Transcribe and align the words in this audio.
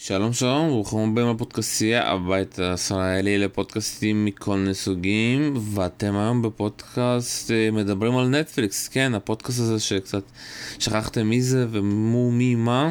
שלום 0.00 0.32
שלום, 0.32 0.68
ברוכים 0.68 0.98
הבאים 0.98 1.34
לפודקאסייה, 1.34 2.10
הבית 2.10 2.58
הישראלי 2.58 3.38
לפודקאסטים 3.38 4.24
מכל 4.24 4.56
מיני 4.56 4.74
סוגים, 4.74 5.54
ואתם 5.74 6.16
היום 6.16 6.42
בפודקאסט 6.42 7.50
אה, 7.50 7.70
מדברים 7.70 8.16
על 8.16 8.28
נטפליקס, 8.28 8.88
כן, 8.88 9.14
הפודקאסט 9.14 9.60
הזה 9.60 9.80
שקצת 9.80 10.22
שכחתם 10.78 11.26
מי 11.26 11.42
זה 11.42 11.66
ומו 11.70 12.30
מי 12.30 12.54
מה, 12.54 12.90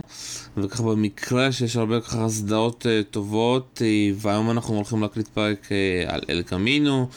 וככה 0.57 0.83
במקרה 0.83 1.51
שיש 1.51 1.75
הרבה 1.75 2.01
ככה 2.01 2.29
סדרות 2.29 2.85
uh, 2.85 3.03
טובות, 3.11 3.81
uh, 3.81 4.15
והיום 4.15 4.51
אנחנו 4.51 4.75
הולכים 4.75 5.01
להקליט 5.01 5.27
פרק 5.27 5.69
על 6.07 6.21
אל 6.29 6.41
קמינו, 6.41 7.09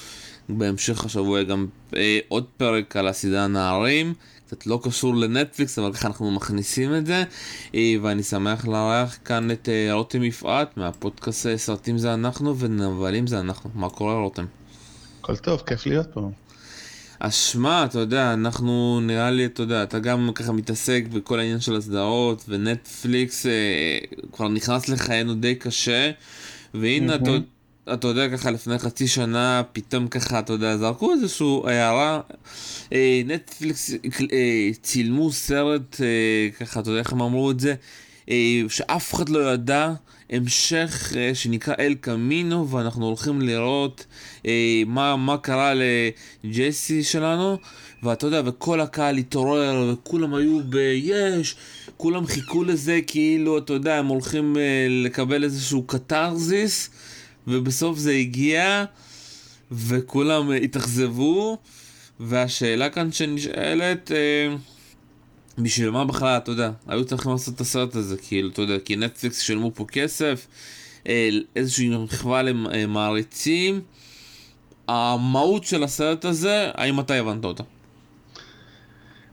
בהמשך 0.49 1.05
השבוע 1.05 1.43
גם 1.43 1.67
עוד 2.29 2.45
פרק 2.57 2.97
על 2.97 3.09
הסדרה 3.09 3.47
נערים. 3.47 4.15
קצת 4.51 4.67
לא 4.67 4.81
קשור 4.83 5.15
לנטפליקס, 5.15 5.79
אבל 5.79 5.93
ככה 5.93 6.09
אנחנו 6.09 6.31
מכניסים 6.31 6.95
את 6.95 7.07
זה. 7.07 7.25
אה, 7.75 7.95
ואני 8.03 8.23
שמח 8.23 8.67
לארח 8.67 9.19
כאן 9.25 9.51
את 9.51 9.69
אה, 9.69 9.93
רותם 9.93 10.23
יפעת 10.23 10.77
מהפודקאסט 10.77 11.47
אה, 11.47 11.59
סרטים 11.59 11.99
זה 11.99 12.15
אנחנו 12.15 12.59
ונבלים 12.59 13.27
זה 13.27 13.41
אנחנו. 13.41 13.71
מה 13.75 13.91
קורה 13.91 14.15
רותם? 14.15 14.45
הכל 15.21 15.37
טוב, 15.37 15.63
כיף 15.67 15.87
להיות 15.87 16.07
פה. 16.13 16.31
אז 17.21 17.35
שמע, 17.35 17.85
אתה 17.85 17.99
יודע, 17.99 18.33
אנחנו 18.33 19.01
נראה 19.03 19.31
לי, 19.31 19.47
אתה 19.47 19.63
יודע, 19.63 19.83
אתה 19.83 19.99
גם 19.99 20.31
ככה 20.35 20.53
מתעסק 20.53 21.05
בכל 21.13 21.39
העניין 21.39 21.61
של 21.61 21.77
הסדרות, 21.77 22.45
ונטפליקס 22.49 23.47
אה, 23.47 23.99
כבר 24.33 24.49
נכנס 24.49 24.89
לחיינו 24.89 25.35
די 25.35 25.55
קשה, 25.55 26.11
והנה, 26.75 27.15
mm-hmm. 27.15 27.23
אתה... 27.23 27.31
אתה 27.95 28.09
יודע, 28.09 28.29
ככה 28.29 28.51
לפני 28.51 28.79
חצי 28.79 29.09
שנה, 29.09 29.63
פתאום 29.73 30.09
ככה, 30.09 30.39
אתה 30.39 30.53
יודע, 30.53 30.77
זרקו 30.77 31.13
איזושהי 31.13 31.47
הערה. 31.65 32.21
אה, 32.93 33.23
נטפליקס 33.27 33.91
אה, 34.33 34.71
צילמו 34.83 35.33
סרט, 35.33 36.01
אה, 36.01 36.49
ככה, 36.61 36.81
אתה 36.81 36.91
יודע 36.91 37.01
איך 37.01 37.13
הם 37.13 37.23
אמרו 37.23 37.51
את 37.51 37.61
זה? 37.61 37.75
אה, 38.31 38.63
שאף 38.69 39.15
אחד 39.15 39.29
לא 39.29 39.53
ידע, 39.53 39.93
המשך 40.31 41.13
אה, 41.17 41.31
שנקרא 41.35 41.75
אל 41.79 41.95
קמינו, 42.01 42.69
ואנחנו 42.69 43.07
הולכים 43.07 43.41
לראות 43.43 44.07
אה, 44.47 44.83
מה, 44.87 45.17
מה 45.17 45.39
קרה 45.39 45.73
לג'סי 46.45 47.03
שלנו, 47.05 47.59
ואתה 48.03 48.27
יודע, 48.27 48.43
וכל 48.45 48.81
הקהל 48.81 49.17
התעורר, 49.17 49.93
וכולם 49.93 50.35
היו 50.35 50.61
ב-יש, 50.69 51.57
כולם 51.97 52.27
חיכו 52.27 52.65
לזה 52.65 53.01
כאילו, 53.07 53.59
אתה 53.59 53.73
יודע, 53.73 53.97
הם 53.97 54.07
הולכים 54.07 54.57
אה, 54.57 54.87
לקבל 54.89 55.45
איזשהו 55.45 55.83
קתרזיס. 55.83 56.91
ובסוף 57.47 57.99
זה 57.99 58.13
הגיע, 58.13 58.85
וכולם 59.73 60.51
התאכזבו, 60.51 61.59
והשאלה 62.21 62.91
כאן 62.91 63.13
שנשאלת, 63.13 64.13
אה, 64.13 64.57
בשביל 65.59 65.91
מה 65.91 66.05
בכלל, 66.05 66.37
אתה 66.37 66.51
יודע, 66.51 66.71
היו 66.87 67.05
צריכים 67.05 67.33
לעשות 67.33 67.55
את 67.55 67.61
הסרט 67.61 67.95
הזה, 67.95 68.17
כאילו, 68.17 68.49
אתה 68.49 68.63
יודע, 68.63 68.79
כי 68.85 68.97
נטפליקס 68.97 69.41
שילמו 69.41 69.71
פה 69.75 69.85
כסף, 69.85 70.47
אה, 71.07 71.29
איזושהי 71.57 71.89
מחווה 71.89 72.43
למעריצים, 72.43 73.81
המהות 74.89 75.65
של 75.65 75.83
הסרט 75.83 76.25
הזה, 76.25 76.71
האם 76.75 77.01
אתה 77.01 77.15
הבנת 77.15 77.45
אותה? 77.45 77.63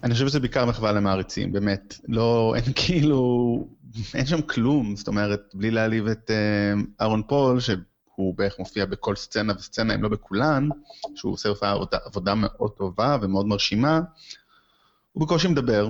אני 0.03 0.13
חושב 0.13 0.27
שזה 0.27 0.39
בעיקר 0.39 0.65
מחווה 0.65 0.91
למעריצים, 0.91 1.51
באמת. 1.51 1.95
לא, 2.07 2.53
אין 2.55 2.73
כאילו, 2.75 3.67
אין 4.13 4.25
שם 4.25 4.41
כלום, 4.41 4.95
זאת 4.95 5.07
אומרת, 5.07 5.41
בלי 5.53 5.71
להעליב 5.71 6.07
את 6.07 6.31
אה, 6.31 6.81
אהרון 7.01 7.21
פול, 7.27 7.59
ש... 7.59 7.69
הוא 8.17 8.35
בערך 8.37 8.59
מופיע 8.59 8.85
בכל 8.85 9.15
סצנה 9.15 9.53
וסצנה, 9.57 9.95
אם 9.95 10.03
לא 10.03 10.09
בכולן, 10.09 10.69
שהוא 11.15 11.33
עושה 11.33 11.49
עבודה, 11.49 11.97
עבודה 12.05 12.33
מאוד 12.35 12.71
טובה 12.71 13.17
ומאוד 13.21 13.45
מרשימה. 13.45 14.01
הוא 15.11 15.25
בקושי 15.25 15.47
מדבר, 15.47 15.89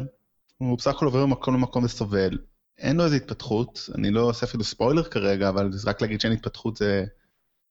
הוא 0.57 0.77
בסך 0.77 0.95
הכל 0.95 1.05
עובר 1.05 1.25
ממקום 1.25 1.53
למקום 1.53 1.83
וסובל. 1.83 2.37
אין 2.77 2.97
לו 2.97 3.05
איזו 3.05 3.15
התפתחות, 3.15 3.89
אני 3.95 4.11
לא 4.11 4.21
עושה 4.21 4.45
אפילו 4.45 4.63
ספוילר 4.63 5.03
כרגע, 5.03 5.49
אבל 5.49 5.69
רק 5.85 6.01
להגיד 6.01 6.21
שאין 6.21 6.33
התפתחות 6.33 6.77
זה, 6.77 7.05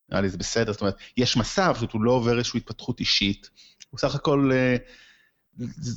נראה 0.09 0.21
לי 0.21 0.29
זה 0.29 0.39
בסדר, 0.39 0.73
זאת 0.73 0.81
אומרת, 0.81 0.97
יש 1.17 1.37
מסע, 1.37 1.75
פשוט 1.75 1.93
הוא 1.93 2.03
לא 2.03 2.13
עובר 2.13 2.39
איזושהי 2.39 2.59
התפתחות 2.59 3.01
אישית. 3.01 3.51
הוא 3.91 3.99
בסך 3.99 4.15
הכל, 4.15 4.51
אה, 4.55 4.77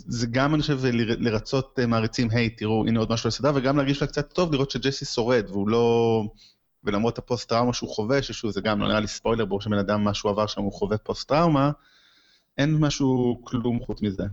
זה 0.07 0.27
גם, 0.31 0.53
אני 0.55 0.61
חושב, 0.61 0.79
לרצות 1.19 1.79
אה, 1.79 1.85
מעריצים, 1.85 2.27
היי, 2.31 2.49
תראו, 2.49 2.87
הנה 2.87 2.99
עוד 2.99 3.11
משהו 3.11 3.27
לסדרה, 3.27 3.51
וגם 3.55 3.77
להרגיש 3.77 4.01
לה 4.01 4.07
קצת 4.07 4.33
טוב 4.33 4.53
לראות 4.53 4.71
שג'סי 4.71 5.05
שורד, 5.05 5.45
והוא 5.49 5.69
לא... 5.69 6.23
ולמרות 6.83 7.17
הפוסט-טראומה 7.17 7.73
שהוא 7.73 7.89
חווה, 7.89 8.23
ששוב, 8.23 8.51
זה 8.51 8.61
גם 8.61 8.79
לא 8.79 8.87
נראה 8.87 8.99
לי 8.99 9.07
ספוילר, 9.07 9.45
ברור 9.45 9.61
שבן 9.61 9.77
אדם, 9.77 10.03
מה 10.03 10.13
שהוא 10.13 10.31
עבר 10.31 10.47
שם, 10.47 10.61
הוא 10.61 10.73
חווה 10.73 10.97
פוסט-טראומה, 10.97 11.71
אין 12.57 12.77
משהו 12.79 13.39
כלום 13.43 13.79
חוץ 13.85 14.01
מזה. 14.01 14.23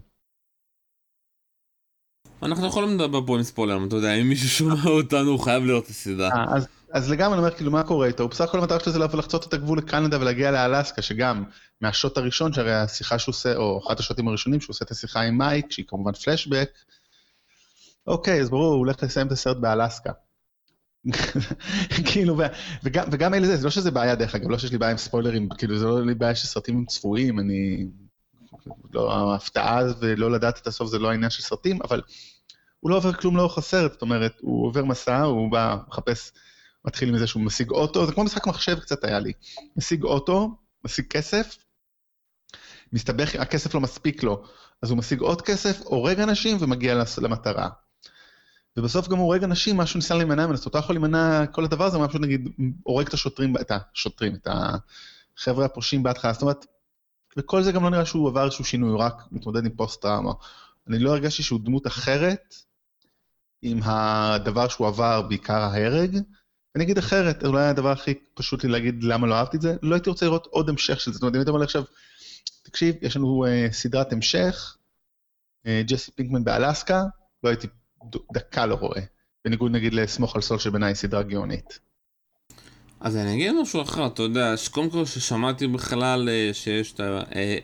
אנחנו 2.43 2.67
יכולים 2.67 2.95
לדבר 2.95 3.27
פה 3.27 3.37
עם 3.37 3.43
ספוילר, 3.43 3.79
אתה 3.89 3.97
יודע, 3.97 4.15
אם 4.15 4.29
מישהו 4.29 4.49
שומע 4.49 4.91
אותנו, 4.99 5.31
הוא 5.31 5.41
חייב 5.41 5.71
את 5.71 5.89
הסדרה. 5.89 6.29
אה, 6.29 6.57
אז, 6.57 6.67
אז 6.93 7.11
לגמרי 7.11 7.35
אני 7.35 7.39
אומר, 7.39 7.57
כאילו, 7.57 7.71
מה 7.71 7.83
קורה 7.83 8.07
איתו? 8.07 8.23
הוא 8.23 8.31
בסך 8.31 8.45
הכל 8.45 8.59
המטרה 8.59 8.81
שלו 8.81 8.93
זה 8.93 8.99
לחצות 8.99 9.47
את 9.47 9.55
הגבול 9.55 9.79
לקנדה 9.79 10.21
ולהגיע 10.21 10.51
לאלסקה, 10.51 11.03
שגם 11.03 11.45
מהשוט 11.81 12.19
הראשון, 12.19 12.53
שהרי 12.53 12.75
השיחה 12.75 13.19
שהוא 13.19 13.33
עושה, 13.33 13.57
או 13.57 13.81
אחת 13.87 14.01
השוטים 14.01 14.29
הראשונים, 14.29 14.61
שהוא 14.61 14.73
עושה 14.73 14.85
את 14.85 14.91
השיחה 14.91 15.21
עם 15.21 15.39
מייק, 15.39 15.71
שהיא 15.71 15.87
כמובן 15.89 16.13
פלשבק, 16.13 16.71
אוקיי, 18.07 18.41
אז 18.41 18.51
ברור, 18.51 18.67
הוא 18.67 18.79
הולך 18.79 19.03
לסיים 19.03 19.27
את 19.27 19.33
הסרט 19.33 19.57
באלסקה. 19.57 20.13
כאילו, 22.13 22.37
וגם, 22.83 23.09
וגם 23.13 23.35
אלה 23.35 23.47
זה, 23.47 23.57
זה 23.57 23.65
לא 23.65 23.71
שזה 23.71 23.91
בעיה 23.91 24.15
דרך 24.15 24.35
אגב, 24.35 24.51
לא 24.51 24.59
שיש 24.59 24.73
לי 24.73 24.79
בעיה 24.79 24.93
עם 24.93 24.99
ספוילרים, 24.99 25.49
כאילו 25.49 25.79
זה 25.79 25.85
לא 25.85 26.07
לי 26.07 26.15
בעיה 26.15 26.35
שסרטים 26.35 26.85
צפויים, 26.87 27.39
אני... 27.39 27.87
לא, 28.93 29.13
ההפתעה 29.13 29.83
ולא 30.01 30.31
לדעת 30.31 30.59
את 30.59 30.67
הסוף 30.67 30.91
זה 30.91 30.99
לא 30.99 31.11
העניין 31.11 31.31
של 31.31 31.43
סרטים, 31.43 31.79
אבל 31.85 32.03
הוא 32.81 32.91
לא 32.91 32.97
עובר 32.97 33.13
כלום 33.13 33.37
לאורך 33.37 33.59
הסרט, 33.59 33.93
זאת 33.93 34.03
אומרת, 34.03 34.33
הוא 34.41 34.67
עובר 34.67 34.85
מסע, 34.85 35.23
הוא 35.23 35.53
בא, 35.53 35.77
מחפש, 35.89 36.33
מתחיל 36.85 37.13
מזה 37.13 37.27
שהוא 37.27 37.43
משיג 37.43 37.71
אוטו, 37.71 38.07
זה 38.07 38.13
כמו 38.13 38.25
משחק 38.25 38.47
מחשב 38.47 38.79
קצת 38.79 39.05
היה 39.05 39.19
לי. 39.19 39.33
משיג 39.77 40.03
אוטו, 40.03 40.51
משיג 40.85 41.07
כסף, 41.07 41.57
מסתבך, 42.93 43.35
הכסף 43.35 43.75
לא 43.75 43.81
מספיק 43.81 44.23
לו, 44.23 44.43
אז 44.83 44.91
הוא 44.91 44.99
משיג 44.99 45.21
עוד 45.21 45.43
כסף, 45.43 45.81
הורג 45.85 46.21
אנשים 46.21 46.57
ומגיע 46.61 47.03
למטרה. 47.19 47.69
ובסוף 48.77 49.09
גם 49.09 49.19
הורג 49.19 49.45
אנשים, 49.45 49.77
משהו 49.77 49.99
ניסה 49.99 50.15
להימנע 50.15 50.47
ממנו, 50.47 50.57
זאת 50.57 50.67
אתה 50.67 50.79
יכול 50.79 50.95
להימנע, 50.95 51.47
כל 51.47 51.65
הדבר 51.65 51.85
הזה, 51.85 51.97
הוא 51.97 52.07
פשוט 52.07 52.21
נגיד, 52.21 52.49
הורג 52.83 53.07
את 53.07 53.15
השוטרים, 53.15 53.57
את 53.57 53.71
השוטרים, 53.71 54.35
את 54.35 54.49
החבר'ה 55.39 55.65
הפושעים 55.65 56.03
בהתחלה, 56.03 56.33
זאת 56.33 56.43
אומרת, 56.43 56.67
וכל 57.37 57.63
זה 57.63 57.73
גם 57.73 57.83
לא 57.83 57.91
נראה 57.91 58.07
שהוא 58.07 58.29
עבר 58.29 58.45
איזשהו 58.45 58.65
שינוי, 58.65 58.91
הוא 58.91 59.01
רק 59.01 59.23
מתמודד 59.33 59.65
עם 59.65 59.71
פוסט-טראומה. 59.71 60.33
אני 60.89 60.99
לא 60.99 61.11
הרגשתי 61.11 61.43
שהוא 61.43 61.61
דמות 61.65 61.87
אחרת 61.87 62.55
עם 63.63 63.81
הדבר 63.83 64.69
שהוא 64.69 64.87
עבר, 64.87 65.23
בעיקר 65.23 65.61
ההרג. 65.61 66.19
אני 66.77 66.85
אגיד 66.85 66.99
אחרת, 66.99 67.45
אולי 67.45 67.65
הדבר 67.65 67.91
הכי 67.91 68.15
פשוט 68.35 68.65
לי 68.65 68.71
להגיד 68.71 69.05
למה 69.05 69.27
לא 69.27 69.35
אהבתי 69.35 69.57
את 69.57 69.63
זה, 69.63 69.77
לא 69.83 69.95
הייתי 69.95 70.11
רוצה 70.11 70.27
לראות 70.27 70.47
עוד 70.51 70.69
המשך 70.69 71.01
של 71.01 71.11
זה. 71.11 71.15
זאת 71.15 71.23
אומרת, 71.23 71.37
אם 71.37 71.41
אתה 71.41 71.51
אומר 71.51 71.63
עכשיו, 71.63 71.85
תקשיב, 72.63 72.95
יש 73.03 73.17
לנו 73.17 73.47
uh, 73.47 73.73
סדרת 73.73 74.13
המשך, 74.13 74.77
uh, 75.67 75.71
ג'סי 75.87 76.11
פינקמן 76.11 76.45
באלסקה, 76.45 77.03
לא 77.45 77.49
הייתי 77.49 77.67
דקה 78.33 78.67
לא 78.67 78.75
רואה. 78.75 79.01
בניגוד 79.45 79.73
נגיד 79.73 79.95
לסמוך 79.95 80.37
על 80.37 80.43
סול 80.43 80.59
שבעיניי 80.59 80.95
סדרה 80.95 81.23
גאונית. 81.23 81.79
אז 83.01 83.17
אני 83.17 83.35
אגיד 83.35 83.53
משהו 83.63 83.83
אחר, 83.83 84.07
אתה 84.07 84.23
יודע, 84.23 84.57
שקודם 84.57 84.91
כל 84.91 85.05
ששמעתי 85.05 85.67
בכלל 85.67 86.29
אה, 86.29 86.51
שיש 86.53 86.93
את 86.93 87.01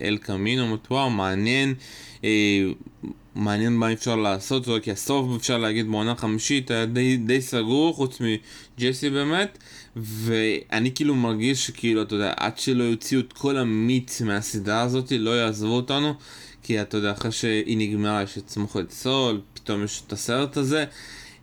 אל 0.02 0.18
קמינו, 0.22 0.66
אמרתי 0.66 0.86
וואו, 0.90 1.10
מעניין, 1.10 1.74
אה, 2.24 2.64
מעניין 3.34 3.72
מה 3.72 3.92
אפשר 3.92 4.16
לעשות, 4.16 4.64
כי 4.82 4.90
הסוף 4.90 5.26
אפשר 5.36 5.58
להגיד 5.58 5.86
בעונה 5.86 6.14
חמישית 6.14 6.70
היה 6.70 6.86
די, 6.86 7.16
די 7.16 7.40
סגור, 7.40 7.94
חוץ 7.94 8.18
מג'סי 8.20 9.10
באמת, 9.10 9.58
ואני 9.96 10.94
כאילו 10.94 11.14
מרגיש 11.14 11.66
שכאילו, 11.66 12.02
אתה 12.02 12.14
יודע, 12.14 12.32
עד 12.36 12.58
שלא 12.58 12.84
יוציאו 12.84 13.20
את 13.20 13.32
כל 13.32 13.56
המיץ 13.56 14.22
מהסדרה 14.22 14.80
הזאת, 14.80 15.12
לא 15.18 15.30
יעזבו 15.30 15.76
אותנו, 15.76 16.14
כי 16.62 16.82
אתה 16.82 16.96
יודע, 16.96 17.12
אחרי 17.12 17.32
שהיא 17.32 17.78
נגמרה, 17.78 18.22
יש 18.22 18.38
את 18.38 18.48
סמוך 18.48 18.78
על 18.78 18.90
סול, 18.90 19.40
פתאום 19.54 19.84
יש 19.84 20.02
את 20.06 20.12
הסרט 20.12 20.56
הזה, 20.56 20.84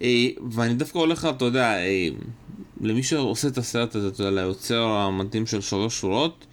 אה, 0.02 0.28
ואני 0.52 0.74
דווקא 0.74 0.98
הולך, 0.98 1.28
אתה 1.36 1.46
יודע, 1.46 1.78
אה, 1.78 2.08
למי 2.82 3.04
שעושה 3.04 3.48
את 3.48 3.58
הסרט 3.58 3.96
הזה, 3.96 4.08
אתה 4.08 4.22
יודע, 4.22 4.42
ליוצר 4.42 4.84
המדהים 4.84 5.46
של 5.46 5.62
שלוש 5.62 6.00
שורות, 6.00 6.46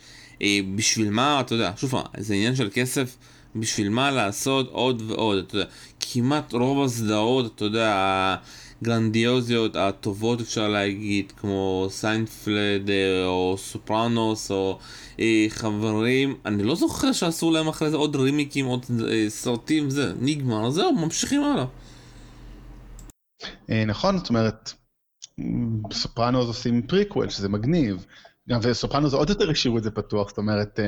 אה, 0.42 0.58
בשביל 0.74 1.10
מה, 1.10 1.40
אתה 1.40 1.54
יודע, 1.54 1.72
שוב 1.76 1.90
פעם, 1.90 2.04
זה 2.18 2.34
עניין 2.34 2.56
של 2.56 2.68
כסף, 2.72 3.16
בשביל 3.56 3.88
מה 3.88 4.10
לעשות 4.10 4.68
עוד 4.70 5.02
ועוד, 5.06 5.38
אתה 5.38 5.56
יודע, 5.56 5.68
כמעט 6.00 6.52
רוב 6.52 6.84
הסדרות, 6.84 7.54
אתה 7.54 7.64
יודע, 7.64 8.36
הגרנדיוזיות, 8.82 9.76
הטובות 9.76 10.40
אפשר 10.40 10.68
להגיד, 10.68 11.32
כמו 11.32 11.86
סיינפלד 11.90 12.90
או 13.24 13.54
סופרנוס 13.58 14.50
או 14.50 14.78
אה, 15.20 15.46
חברים, 15.48 16.36
אני 16.44 16.62
לא 16.62 16.74
זוכר 16.74 17.12
שעשו 17.12 17.50
להם 17.50 17.68
אחרי 17.68 17.90
זה 17.90 17.96
עוד 17.96 18.16
רימייקים, 18.16 18.66
עוד 18.66 18.86
אה, 19.08 19.24
סרטים, 19.28 19.90
זה 19.90 20.12
נגמר, 20.20 20.70
זהו, 20.70 20.92
ממשיכים 20.92 21.42
הלאה. 21.42 21.66
אה, 23.70 23.84
נכון, 23.84 24.18
זאת 24.18 24.28
אומרת, 24.28 24.72
סופרנוס 25.92 26.46
עושים 26.46 26.82
פריקוול, 26.82 27.28
שזה 27.28 27.48
מגניב, 27.48 28.06
גם 28.48 28.60
וסופרנוס 28.62 29.12
עוד 29.12 29.30
יותר 29.30 29.50
השאירו 29.50 29.78
את 29.78 29.82
זה 29.82 29.90
פתוח, 29.90 30.28
זאת 30.28 30.38
אומרת, 30.38 30.80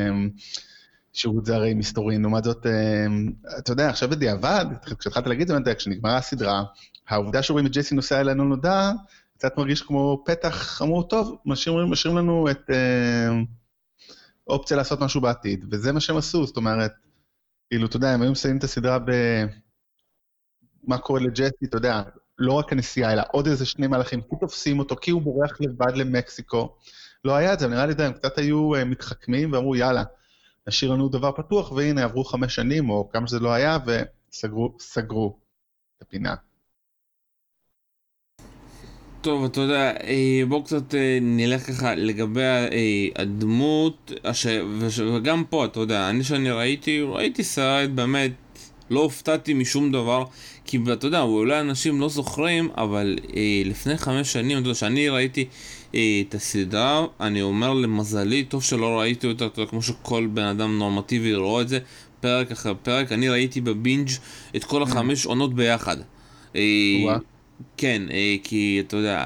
שירות 1.12 1.44
זה 1.44 1.56
הרי 1.56 1.75
מסתורין, 1.75 2.22
לעומת 2.22 2.44
זאת, 2.44 2.66
אתה 3.58 3.72
יודע, 3.72 3.88
עכשיו 3.88 4.10
בדיעבד, 4.10 4.66
כשהתחלת 4.99 5.26
להגיד 5.26 5.50
את 5.50 5.64
זה, 5.64 5.75
כשנגמרה 5.75 6.16
הסדרה, 6.16 6.62
העובדה 7.08 7.43
שרואים 7.43 7.66
את 7.66 7.72
ג'סי 7.72 7.94
נוסע 7.94 8.20
אל 8.20 8.30
הלא 8.30 8.44
נודע, 8.44 8.93
קצת 9.38 9.58
מרגיש 9.58 9.82
כמו 9.82 10.22
פתח, 10.26 10.82
אמרו, 10.82 11.02
טוב, 11.02 11.37
משאירים, 11.46 11.93
לנו 12.16 12.50
את 12.50 12.70
אה, 12.70 13.28
אופציה 14.46 14.76
לעשות 14.76 15.00
משהו 15.00 15.20
בעתיד, 15.20 15.64
וזה 15.70 15.93
מה 15.93 16.00
שהם 16.00 16.16
עשו, 16.16 16.46
זאת 16.46 16.56
אומרת, 16.56 16.93
כאילו, 17.70 17.87
אתה 17.87 17.96
יודע, 17.96 18.10
הם 18.10 18.22
היו 18.22 18.32
מסיימים 18.32 18.58
את 18.58 18.64
הסדרה 18.64 18.99
ב... 18.99 19.12
מה 20.84 20.99
קורה 20.99 21.20
לג'סי, 21.20 21.64
אתה 21.64 21.76
יודע, 21.76 22.02
לא 22.38 22.52
רק 22.52 22.72
הנסיעה, 22.72 23.12
אלא 23.12 23.22
עוד 23.32 23.46
איזה 23.46 23.66
שני 23.66 23.87
מהלכים, 23.87 24.20
כי 24.20 24.37
תופסים 24.40 24.78
אותו, 24.78 24.96
כי 24.96 25.10
הוא 25.10 25.22
בורח 25.22 25.60
לבד 25.60 25.96
למקסיקו. 25.96 26.76
לא 27.25 27.37
היה 27.37 27.52
את 27.52 27.58
זה, 27.58 27.69
נראה 27.69 27.87
לי, 27.87 27.94
הם 27.99 28.12
קצת 28.12 28.38
היו 28.38 28.75
uh, 28.75 28.84
מתחכמים 28.84 29.52
ואמרו, 29.52 29.76
יאללה, 29.76 30.02
נשאיר 30.69 30.93
לנו 30.93 31.09
דבר 31.09 31.32
פתוח, 31.32 31.73
והנה, 31.73 32.05
עברו 32.05 32.25
חמש 32.25 32.55
שנים, 32.55 32.91
או 32.91 33.09
כמה 33.12 33.26
שזה 33.26 33.41
לא 33.41 33.53
היה, 33.53 33.79
וסגרו 33.87 35.38
את 35.97 36.03
הפינה. 36.03 36.35
טוב, 39.20 39.44
אתה 39.44 39.61
יודע, 39.61 39.93
אה, 40.00 40.41
בואו 40.49 40.65
קצת 40.65 40.94
אה, 40.94 41.19
נלך 41.23 41.67
ככה 41.67 41.94
לגבי 41.94 42.43
הדמות, 43.17 44.12
וגם 45.17 45.44
פה, 45.44 45.65
אתה 45.65 45.81
יודע, 45.81 46.11
אני 46.11 46.25
שאני 46.25 46.50
ראיתי, 46.50 47.00
ראיתי 47.03 47.44
סרט 47.44 47.91
באמת 47.91 48.32
לא 48.90 49.00
הופתעתי 49.00 49.55
משום 49.55 49.93
דבר, 49.93 50.25
כי 50.64 50.79
אתה 50.93 51.06
יודע, 51.06 51.20
אולי 51.20 51.61
אנשים 51.61 52.00
לא 52.00 52.08
זוכרים, 52.08 52.69
אבל 52.76 53.19
אה, 53.37 53.62
לפני 53.64 53.99
חמש 53.99 54.32
שנים, 54.32 54.58
אתה 54.58 54.67
יודע, 54.67 54.75
שאני 54.75 55.08
ראיתי 55.08 55.44
אה, 55.94 56.23
את 56.29 56.35
הסדרה, 56.35 57.06
אני 57.20 57.43
אומר 57.43 57.75
למזלי, 57.75 58.44
טוב 58.44 58.62
שלא 58.62 58.99
ראיתי 58.99 59.26
אותה, 59.26 59.46
אתה 59.46 59.61
יודע, 59.61 59.70
כמו 59.70 59.82
שכל 59.82 60.26
בן 60.26 60.44
אדם 60.44 60.79
נורמטיבי 60.79 61.35
רואה 61.35 61.62
את 61.62 61.69
זה, 61.69 61.79
פרק 62.20 62.50
אחר 62.50 62.75
פרק, 62.82 63.12
אני 63.12 63.29
ראיתי 63.29 63.61
בבינג' 63.61 64.11
את 64.56 64.64
כל 64.64 64.82
החמש 64.82 65.26
עונות 65.26 65.55
ביחד. 65.55 65.96
אה, 66.56 66.62
כן, 67.76 68.02
אה, 68.11 68.37
כי 68.43 68.82
אתה 68.87 68.96
יודע... 68.96 69.25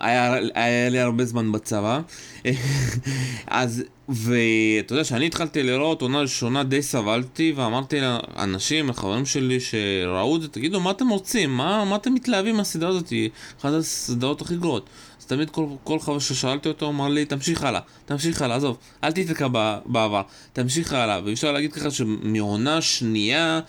היה, 0.00 0.34
היה 0.54 0.88
לי 0.88 0.98
הרבה 0.98 1.24
זמן 1.24 1.52
בצבא, 1.52 2.00
אז, 3.46 3.84
ואתה 4.08 4.92
יודע, 4.92 5.02
כשאני 5.02 5.26
התחלתי 5.26 5.62
לראות 5.62 6.02
עונה 6.02 6.20
ראשונה 6.20 6.64
די 6.64 6.82
סבלתי, 6.82 7.52
ואמרתי 7.56 8.00
לאנשים, 8.00 8.88
לחברים 8.88 9.26
שלי 9.26 9.58
שראו 9.60 10.36
את 10.36 10.42
זה, 10.42 10.48
תגידו, 10.48 10.80
מה 10.80 10.90
אתם 10.90 11.08
רוצים? 11.08 11.56
מה, 11.56 11.84
מה 11.84 11.96
אתם 11.96 12.14
מתלהבים 12.14 12.56
מהסדרה 12.56 12.88
הזאת? 12.88 13.08
היא 13.08 13.30
אחת 13.60 13.72
הסדרות 13.72 14.40
הכי 14.40 14.56
גרועות. 14.56 14.88
אז 15.20 15.26
תמיד 15.26 15.50
כל, 15.50 15.66
כל 15.84 15.98
חבר 15.98 16.18
ששאלתי 16.18 16.68
אותו 16.68 16.88
אמר 16.88 17.08
לי, 17.08 17.24
תמשיך 17.24 17.62
הלאה, 17.62 17.80
תמשיך 18.04 18.42
הלאה, 18.42 18.56
עזוב, 18.56 18.78
אל 19.04 19.12
תתקע 19.12 19.48
בעבר, 19.86 20.22
תמשיך 20.52 20.92
הלאה. 20.92 21.20
ואי 21.24 21.32
אפשר 21.32 21.52
להגיד 21.52 21.72
ככה 21.72 21.90
שמעונה 21.90 22.80
שנייה, 22.80 23.60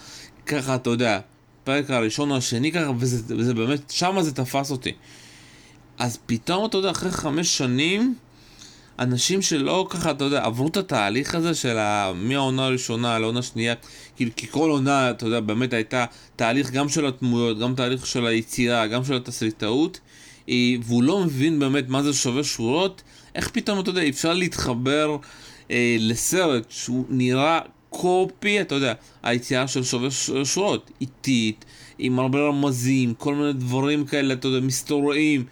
ככה, 0.46 0.76
אתה 0.76 0.90
יודע, 0.90 1.20
פרק 1.64 1.90
הראשון 1.90 2.32
או 2.32 2.38
השני 2.38 2.72
ככה, 2.72 2.92
וזה, 2.98 3.36
וזה 3.38 3.54
באמת, 3.54 3.90
שמה 3.90 4.24
זה 4.24 4.34
תפס 4.34 4.72
אותי. 4.72 4.92
אז 5.98 6.20
פתאום, 6.26 6.66
אתה 6.66 6.78
יודע, 6.78 6.92
אחרי 6.92 7.12
חמש 7.12 7.58
שנים, 7.58 8.16
אנשים 9.00 9.42
שלא 9.42 9.88
ככה, 9.90 10.12
אתה 10.12 10.24
יודע, 10.24 10.44
עברו 10.46 10.68
את 10.68 10.78
התהליך 10.78 11.36
הזה 11.36 11.56
של 11.56 11.78
מהעונה 12.16 12.66
הראשונה 12.66 13.20
לעונה 13.20 13.42
שנייה, 13.42 13.74
כאילו, 14.16 14.32
כי 14.36 14.48
כל 14.48 14.70
עונה, 14.70 15.10
אתה 15.10 15.26
יודע, 15.26 15.40
באמת 15.40 15.74
הייתה 15.74 16.06
תהליך 16.36 16.72
גם 16.72 16.90
של 16.90 17.06
הדמויות, 17.06 17.60
גם 17.60 17.76
תהליך 17.76 18.06
של 18.06 18.26
היצירה, 18.26 18.88
גם 18.88 19.06
של 19.06 19.14
התסריטאות, 19.14 20.00
אה, 20.50 20.74
והוא 20.84 21.04
לא 21.04 21.24
מבין 21.24 21.60
באמת 21.60 21.90
מה 21.90 22.04
זה 22.04 22.14
שובר 22.14 22.44
שורות, 22.44 23.02
איך 23.36 23.50
פתאום, 23.50 23.80
אתה 23.80 23.90
יודע, 23.90 24.08
אפשר 24.10 24.34
להתחבר 24.34 25.18
אה, 25.72 25.96
לסרט 26.00 26.66
שהוא 26.70 27.06
נראה 27.10 27.60
קופי, 27.90 28.62
אתה 28.62 28.76
יודע, 28.76 28.94
היציאה 29.24 29.68
של 29.68 29.84
שובר 29.84 30.10
שורות, 30.44 30.92
איטית, 31.02 31.66
עם 31.98 32.20
הרבה 32.20 32.40
רמזים, 32.40 33.14
כל 33.14 33.36
מיני 33.36 33.54
דברים 33.54 34.06
כאלה, 34.06 34.34
אתה 34.34 34.48
יודע, 34.48 34.66
מסתוריים. 34.66 35.46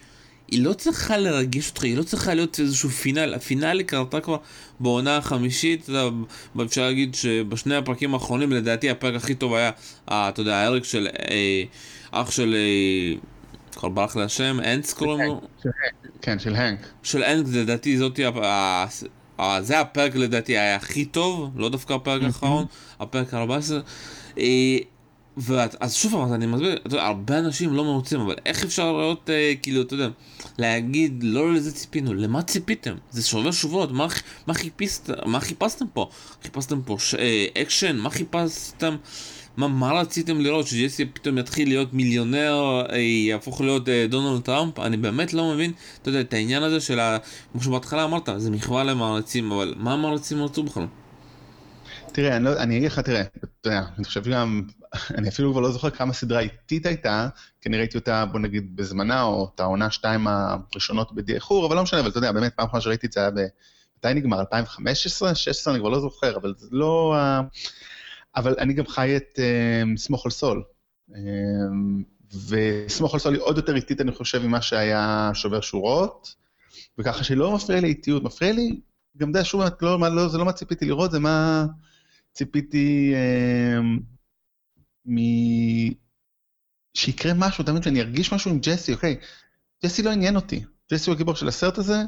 היא 0.52 0.64
לא 0.64 0.74
צריכה 0.74 1.18
לרגש 1.18 1.70
אותך, 1.70 1.84
היא 1.84 1.98
לא 1.98 2.04
צריכה 2.04 2.34
להיות 2.34 2.60
איזשהו 2.60 2.90
פינאל. 2.90 3.34
הפינאלי 3.34 3.84
קרתה 3.84 4.20
כבר 4.20 4.38
בעונה 4.80 5.18
החמישית, 5.18 5.84
אתה 5.84 5.92
יודע, 5.92 6.64
אפשר 6.66 6.82
להגיד 6.82 7.16
שבשני 7.16 7.76
הפרקים 7.76 8.14
האחרונים, 8.14 8.52
לדעתי 8.52 8.90
הפרק 8.90 9.16
הכי 9.16 9.36
טוב 9.36 9.54
היה, 9.54 9.72
אה, 10.12 10.30
אתה 10.30 10.42
יודע, 10.42 10.56
ההרג 10.56 10.84
של 10.84 11.08
אה, 11.30 11.64
אח 12.12 12.32
של... 12.32 12.56
אה, 12.56 13.18
כבר 13.76 13.90
ברח 13.90 14.16
לי 14.16 14.24
השם, 14.24 14.58
אנס 14.60 14.94
קוראים 14.94 15.28
לו? 15.28 15.42
כן, 16.22 16.40
של 16.40 16.56
הנק. 16.56 16.88
של 17.04 17.24
הנק, 17.24 17.46
לדעתי 17.54 17.98
זאתי, 17.98 18.24
זה 19.62 19.80
הפרק 19.80 20.16
לדעתי 20.16 20.58
היה 20.58 20.76
הכי 20.76 21.06
טוב, 21.06 21.52
לא 21.56 21.70
דווקא 21.70 21.94
הפרק 21.94 22.24
האחרון, 22.24 22.66
הפרק 23.00 23.34
ה-14. 23.34 24.38
ואת, 25.38 25.76
אז 25.80 25.94
שוב 25.94 26.12
פעם, 26.12 26.34
אני 26.34 26.46
מסביר, 26.46 26.74
אתה 26.76 26.96
יודע, 26.96 27.06
הרבה 27.06 27.40
אנשים 27.40 27.74
לא 27.74 27.84
מרוצים, 27.84 28.20
אבל 28.20 28.36
איך 28.46 28.64
אפשר 28.64 28.92
לראות, 28.92 29.30
אה, 29.30 29.54
כאילו, 29.62 29.82
אתה 29.82 29.94
יודע, 29.94 30.10
להגיד, 30.58 31.24
לא 31.24 31.54
לזה 31.54 31.74
ציפינו, 31.74 32.14
למה 32.14 32.42
ציפיתם? 32.42 32.96
זה 33.12 33.24
שובר 33.24 33.52
שובות, 33.52 33.92
מה, 33.92 34.08
מה, 34.48 34.54
חיפשת, 34.54 35.10
מה 35.26 35.40
חיפשתם 35.40 35.86
פה? 35.94 36.10
חיפשתם 36.44 36.82
פה 36.82 36.96
ש, 37.00 37.16
אה, 37.16 37.46
אקשן? 37.62 37.98
מה 37.98 38.10
חיפשתם? 38.10 38.96
מה, 39.58 39.68
מה 39.68 39.92
רציתם 39.92 40.42
לראות? 40.42 40.68
שג'סי 40.68 41.06
פתאום 41.06 41.38
יתחיל 41.38 41.68
להיות 41.68 41.94
מיליונר, 41.94 42.86
אה, 42.92 42.98
יהפוך 42.98 43.62
להיות 43.62 43.90
אה, 43.90 44.06
דונלד 44.10 44.42
טראמפ? 44.42 44.80
אני 44.80 44.98
באמת 44.98 45.34
לא 45.34 45.54
מבין, 45.54 45.72
אתה 46.02 46.10
יודע, 46.10 46.22
את 46.22 46.34
העניין 46.34 46.64
הזה 46.64 46.80
של 46.80 47.00
ה... 47.00 47.18
כמו 47.52 47.62
שבהתחלה 47.64 48.04
אמרת, 48.04 48.30
זה 48.38 48.52
מחווה 48.52 48.84
למעריצים, 48.84 49.52
אבל 49.52 49.74
מה 49.78 49.94
המעריצים 49.94 50.44
רצו 50.44 50.64
בכלל? 50.64 50.86
תראה, 52.12 52.36
אני, 52.36 52.46
לא, 52.46 52.58
אני 52.58 52.78
אגיד 52.78 52.92
לך, 52.92 53.00
תראה, 53.00 53.22
אתה 53.22 53.48
יודע, 53.66 53.82
אני 53.98 54.06
חושב 54.06 54.24
גם 54.24 54.62
אני 55.18 55.30
אפילו 55.30 55.52
כבר 55.52 55.62
לא 55.62 55.72
זוכר 55.72 55.90
כמה 55.90 56.14
סדרה 56.14 56.40
איטית 56.40 56.86
הייתה, 56.86 57.28
כי 57.62 57.70
אני 57.70 57.78
ראיתי 57.78 57.98
אותה, 57.98 58.26
בוא 58.26 58.40
נגיד, 58.40 58.76
בזמנה, 58.76 59.24
או 59.24 59.52
את 59.56 59.60
העונה 59.60 59.92
שתיים 59.92 60.28
הראשונות 60.28 61.16
בדי 61.16 61.34
איחור, 61.36 61.66
אבל 61.66 61.76
לא 61.76 61.84
משנה, 61.84 62.00
אבל 62.00 62.10
אתה 62.10 62.18
יודע, 62.18 62.32
באמת, 62.32 62.54
פעם 62.56 62.66
אחרונה 62.66 62.82
שראיתי 62.82 63.08
את 63.08 63.12
זה 63.12 63.20
היה 63.20 63.32
ב... 63.32 63.40
מתי 63.98 64.14
נגמר? 64.14 64.40
2015? 64.40 65.30
2016? 65.30 65.74
אני 65.74 65.82
כבר 65.82 65.90
לא 65.90 66.00
זוכר, 66.00 66.38
אבל 66.38 66.54
זה 66.58 66.68
לא... 66.72 67.16
אבל 68.36 68.56
אני 68.60 68.74
גם 68.74 68.88
חי 68.88 69.18
את 69.18 69.40
um, 69.40 69.98
סמוך 69.98 70.26
על 70.26 70.32
סול. 70.32 70.64
Um, 71.10 71.14
וסמוך 72.48 73.14
על 73.14 73.20
סול 73.20 73.34
היא 73.34 73.42
עוד 73.42 73.58
יותר 73.58 73.76
איטית, 73.76 74.02
אני 74.02 74.12
חושב, 74.12 74.48
ממה 74.48 74.62
שהיה 74.62 75.32
שובר 75.34 75.62
שורות, 75.62 76.36
וככה 76.98 77.24
שלא 77.24 77.56
מפריע 77.56 77.82
לי 77.82 77.88
איטיות, 77.88 78.24
מפריע 78.24 78.52
לי, 78.52 78.80
גם 79.18 79.32
די, 79.32 79.44
שוב, 79.44 79.62
לא, 79.82 80.00
לא, 80.00 80.28
זה 80.28 80.38
לא 80.38 80.46
מה 80.46 80.54
ציפיתי 80.54 80.86
לראות, 80.86 81.12
זה 81.12 81.20
מה 81.20 81.66
ציפיתי... 82.34 83.14
מ... 85.06 85.18
שיקרה 86.94 87.34
משהו, 87.34 87.64
תמיד 87.64 87.84
שאני 87.84 88.02
ארגיש 88.02 88.34
משהו 88.34 88.52
עם 88.52 88.60
ג'סי, 88.60 88.94
אוקיי, 88.94 89.18
ג'סי 89.86 90.04
לא 90.04 90.10
עניין 90.10 90.36
אותי, 90.36 90.64
ג'סי 90.94 91.10
הוא 91.10 91.16
הגיבור 91.16 91.36
של 91.36 91.48
הסרט 91.48 91.78
הזה, 91.78 92.02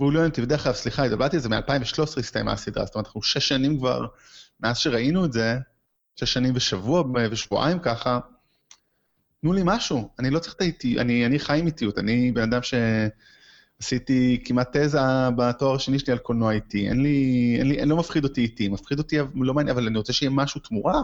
והוא 0.00 0.12
לא 0.12 0.18
עניין 0.18 0.30
אותי, 0.30 0.42
ודרך 0.42 0.66
אגב, 0.66 0.74
סליחה, 0.74 1.04
התאבדתי 1.04 1.36
על 1.36 1.42
זה, 1.42 1.48
מ-2013 1.48 2.18
הסתיימה 2.18 2.52
הסדרה, 2.52 2.84
זאת 2.84 2.94
אומרת, 2.94 3.06
אנחנו 3.06 3.22
שש 3.22 3.48
שנים 3.48 3.78
כבר, 3.78 4.06
מאז 4.60 4.78
שראינו 4.78 5.24
את 5.24 5.32
זה, 5.32 5.58
שש 6.16 6.32
שנים 6.32 6.52
ושבוע 6.56 7.04
ושבועיים 7.30 7.78
ככה, 7.78 8.18
תנו 9.40 9.52
לי 9.52 9.62
משהו, 9.64 10.10
אני 10.18 10.30
לא 10.30 10.38
צריך 10.38 10.54
את 10.54 10.60
האיטיות, 10.60 11.00
אני, 11.00 11.26
אני 11.26 11.38
חי 11.38 11.58
עם 11.58 11.66
איטיות, 11.66 11.98
אני 11.98 12.32
בן 12.32 12.42
אדם 12.42 12.60
שעשיתי 12.62 14.42
כמעט 14.44 14.76
תזה 14.76 14.98
בתואר 15.36 15.74
השני 15.74 15.98
שלי 15.98 16.12
על 16.12 16.18
קולנוע 16.18 16.52
איטי, 16.52 16.88
אין 16.88 17.02
לי, 17.02 17.56
אין 17.58 17.68
לי, 17.68 17.78
אין, 17.78 17.88
לא 17.88 17.96
מפחיד 17.96 18.24
אותי 18.24 18.40
איטי, 18.40 18.68
מפחיד 18.68 18.98
אותי, 18.98 19.16
לא 19.34 19.54
מעניין, 19.54 19.76
אבל 19.76 19.86
אני 19.86 19.98
רוצה 19.98 20.12
שיהיה 20.12 20.30
משהו 20.30 20.60
תמורה. 20.60 21.02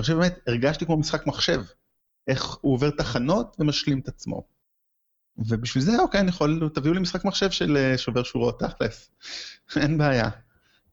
חושב 0.00 0.14
באמת, 0.14 0.38
הרגשתי 0.46 0.86
כמו 0.86 0.96
משחק 0.96 1.26
מחשב, 1.26 1.62
איך 2.26 2.54
הוא 2.60 2.74
עובר 2.74 2.90
תחנות 2.90 3.56
ומשלים 3.58 4.00
את 4.00 4.08
עצמו. 4.08 4.42
ובשביל 5.38 5.84
זה, 5.84 5.92
אוקיי, 5.98 6.20
אני 6.20 6.28
יכול, 6.28 6.70
תביאו 6.74 6.94
לי 6.94 7.00
משחק 7.00 7.24
מחשב 7.24 7.50
של 7.50 7.76
אה, 7.76 7.98
שובר 7.98 8.22
שורות, 8.22 8.60
תכלס. 8.60 9.10
אין 9.82 9.98
בעיה. 9.98 10.30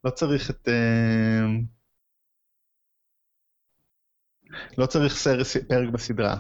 לא 0.03 0.09
צריך 0.09 0.49
את... 0.49 0.67
אה, 0.67 1.45
לא 4.77 4.85
צריך 4.85 5.15
סרט, 5.15 5.45
פרק 5.67 5.89
בסדרה. 5.93 6.35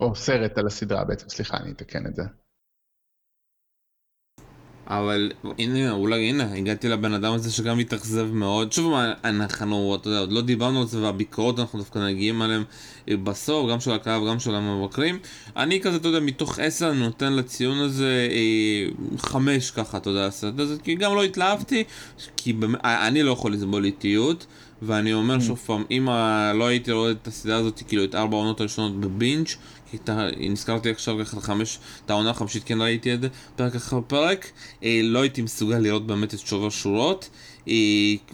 או 0.00 0.16
סרט 0.16 0.58
על 0.58 0.66
הסדרה 0.66 1.04
בעצם, 1.04 1.28
סליחה, 1.28 1.56
אני 1.56 1.70
אתקן 1.70 2.06
את 2.06 2.14
זה. 2.14 2.22
אבל 4.90 5.32
הנה, 5.58 5.90
אולי 5.90 6.28
הנה, 6.28 6.52
הגעתי 6.54 6.88
לבן 6.88 7.12
אדם 7.14 7.32
הזה 7.32 7.52
שגם 7.52 7.78
התאכזב 7.78 8.28
מאוד. 8.32 8.72
שוב, 8.72 8.94
אנחנו, 9.24 9.94
אתה 10.00 10.08
יודע, 10.08 10.20
עוד 10.20 10.32
לא 10.32 10.40
דיברנו 10.40 10.80
על 10.80 10.86
זה, 10.86 11.02
והביקורות 11.02 11.58
אנחנו 11.58 11.78
דווקא 11.78 11.98
נגיעים 11.98 12.42
עליהם 12.42 12.64
אה, 13.08 13.16
בסוף, 13.16 13.70
גם 13.70 13.80
של 13.80 13.90
הקהל 13.90 14.22
וגם 14.22 14.40
של 14.40 14.54
המבקרים. 14.54 15.18
אני 15.56 15.80
כזה, 15.80 15.96
אתה 15.96 16.08
יודע, 16.08 16.20
מתוך 16.20 16.58
עשר 16.58 16.90
אני 16.90 16.98
נותן 16.98 17.32
לציון 17.32 17.78
הזה 17.78 18.28
אה, 18.30 18.88
חמש 19.18 19.70
ככה, 19.70 19.96
אתה 19.96 20.10
יודע, 20.10 20.26
הסרט 20.26 20.58
הזה, 20.60 20.76
כי 20.82 20.94
גם 20.94 21.14
לא 21.14 21.22
התלהבתי, 21.24 21.84
כי 22.36 22.52
באמת, 22.52 22.84
אה, 22.84 23.06
אני 23.08 23.22
לא 23.22 23.30
יכול 23.32 23.52
לסבול 23.52 23.84
איטיות. 23.84 24.46
ואני 24.82 25.12
אומר 25.12 25.36
Mm. 25.36 25.40
שוב 25.40 25.58
פעם, 25.66 25.84
אם 25.90 26.08
לא 26.54 26.66
הייתי 26.66 26.92
רואה 26.92 27.10
את 27.10 27.26
הסדרה 27.26 27.56
הזאת, 27.56 27.82
כאילו 27.88 28.04
את 28.04 28.14
ארבע 28.14 28.36
העונות 28.36 28.60
הראשונות 28.60 28.92
ה- 28.92 29.79
נזכרתי 30.40 30.90
עכשיו 30.90 31.16
ככה 31.24 31.40
חמש, 31.40 31.78
את 32.06 32.10
העונה 32.10 32.30
החמישית 32.30 32.64
כן 32.64 32.80
ראיתי 32.80 33.14
את 33.14 33.20
זה, 33.20 33.28
פרק 33.56 33.74
אחר 33.74 34.00
פרק, 34.06 34.50
אה, 34.84 35.00
לא 35.02 35.22
הייתי 35.22 35.42
מסוגל 35.42 35.78
לראות 35.78 36.06
באמת 36.06 36.34
את 36.34 36.38
שובר 36.38 36.70
שורות. 36.70 37.30
אה, 37.68 37.74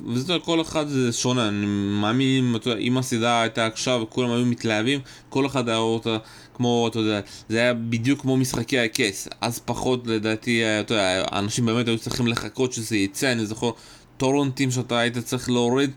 וזה 0.06 0.34
כל 0.44 0.60
אחד 0.60 0.88
זה 0.88 1.12
שונה, 1.12 1.48
אני 1.48 1.66
מאמין, 2.00 2.54
אם 2.78 2.98
הסדרה 2.98 3.42
הייתה 3.42 3.66
עכשיו 3.66 4.00
וכולם 4.02 4.30
היו 4.30 4.46
מתלהבים, 4.46 5.00
כל 5.28 5.46
אחד 5.46 5.68
היה 5.68 5.78
אותה 5.78 6.18
כמו, 6.54 6.88
אתה 6.88 6.98
יודע, 6.98 7.20
זה 7.48 7.58
היה 7.58 7.74
בדיוק 7.74 8.20
כמו 8.20 8.36
משחקי 8.36 8.78
הכס, 8.78 9.28
אז 9.40 9.58
פחות 9.58 10.06
לדעתי, 10.06 10.64
אה, 10.64 10.80
אתה 10.80 10.94
יודע, 10.94 11.24
אנשים 11.32 11.66
באמת 11.66 11.88
היו 11.88 11.98
צריכים 11.98 12.26
לחכות 12.26 12.72
שזה 12.72 12.96
יצא, 12.96 13.32
אני 13.32 13.46
זוכר 13.46 13.70
טורונטים 14.16 14.70
שאתה 14.70 14.98
היית 14.98 15.18
צריך 15.18 15.50
להוריד. 15.50 15.90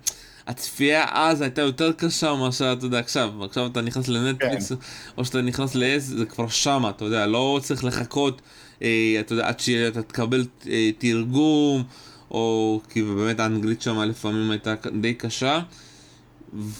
הצפייה 0.49 1.05
אז 1.11 1.41
הייתה 1.41 1.61
יותר 1.61 1.91
קשה 1.91 2.35
מאשר 2.35 2.73
אתה 2.73 2.85
יודע 2.85 2.99
עכשיו, 2.99 3.43
עכשיו 3.43 3.65
אתה 3.67 3.81
נכנס 3.81 4.07
לנטפליקס 4.07 4.71
או 5.17 5.25
שאתה 5.25 5.41
נכנס 5.41 5.75
ל-S 5.75 5.99
זה 5.99 6.25
כבר 6.25 6.47
שמה, 6.47 6.89
אתה 6.89 7.05
יודע, 7.05 7.27
לא 7.27 7.59
צריך 7.63 7.83
לחכות, 7.83 8.41
אה, 8.81 9.17
אתה 9.19 9.33
יודע, 9.33 9.47
עד 9.47 9.59
שאתה 9.59 10.01
תקבל 10.01 10.45
אה, 10.69 10.89
תרגום, 10.97 11.83
או 12.31 12.81
כי 12.89 13.03
באמת 13.03 13.39
האנגלית 13.39 13.81
שם 13.81 13.99
לפעמים 14.01 14.51
הייתה 14.51 14.73
די 15.01 15.13
קשה, 15.13 15.59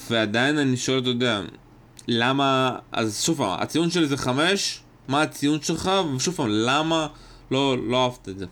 ועדיין 0.10 0.58
אני 0.58 0.78
שואל, 0.78 1.00
אתה 1.00 1.10
יודע, 1.10 1.42
למה, 2.08 2.76
אז 2.92 3.24
שוב 3.24 3.38
פעם, 3.38 3.60
הציון 3.60 3.92
שלי 3.92 4.08
זה 4.08 4.18
חמש, 4.18 4.80
מה 5.08 5.22
הציון 5.22 5.62
שלך, 5.62 5.92
ושוב 6.16 6.36
פעם, 6.36 6.48
למה 6.50 7.08
לא, 7.52 7.78
לא 7.88 8.04
אהבת 8.04 8.30
את 8.30 8.40
זה? 8.40 8.46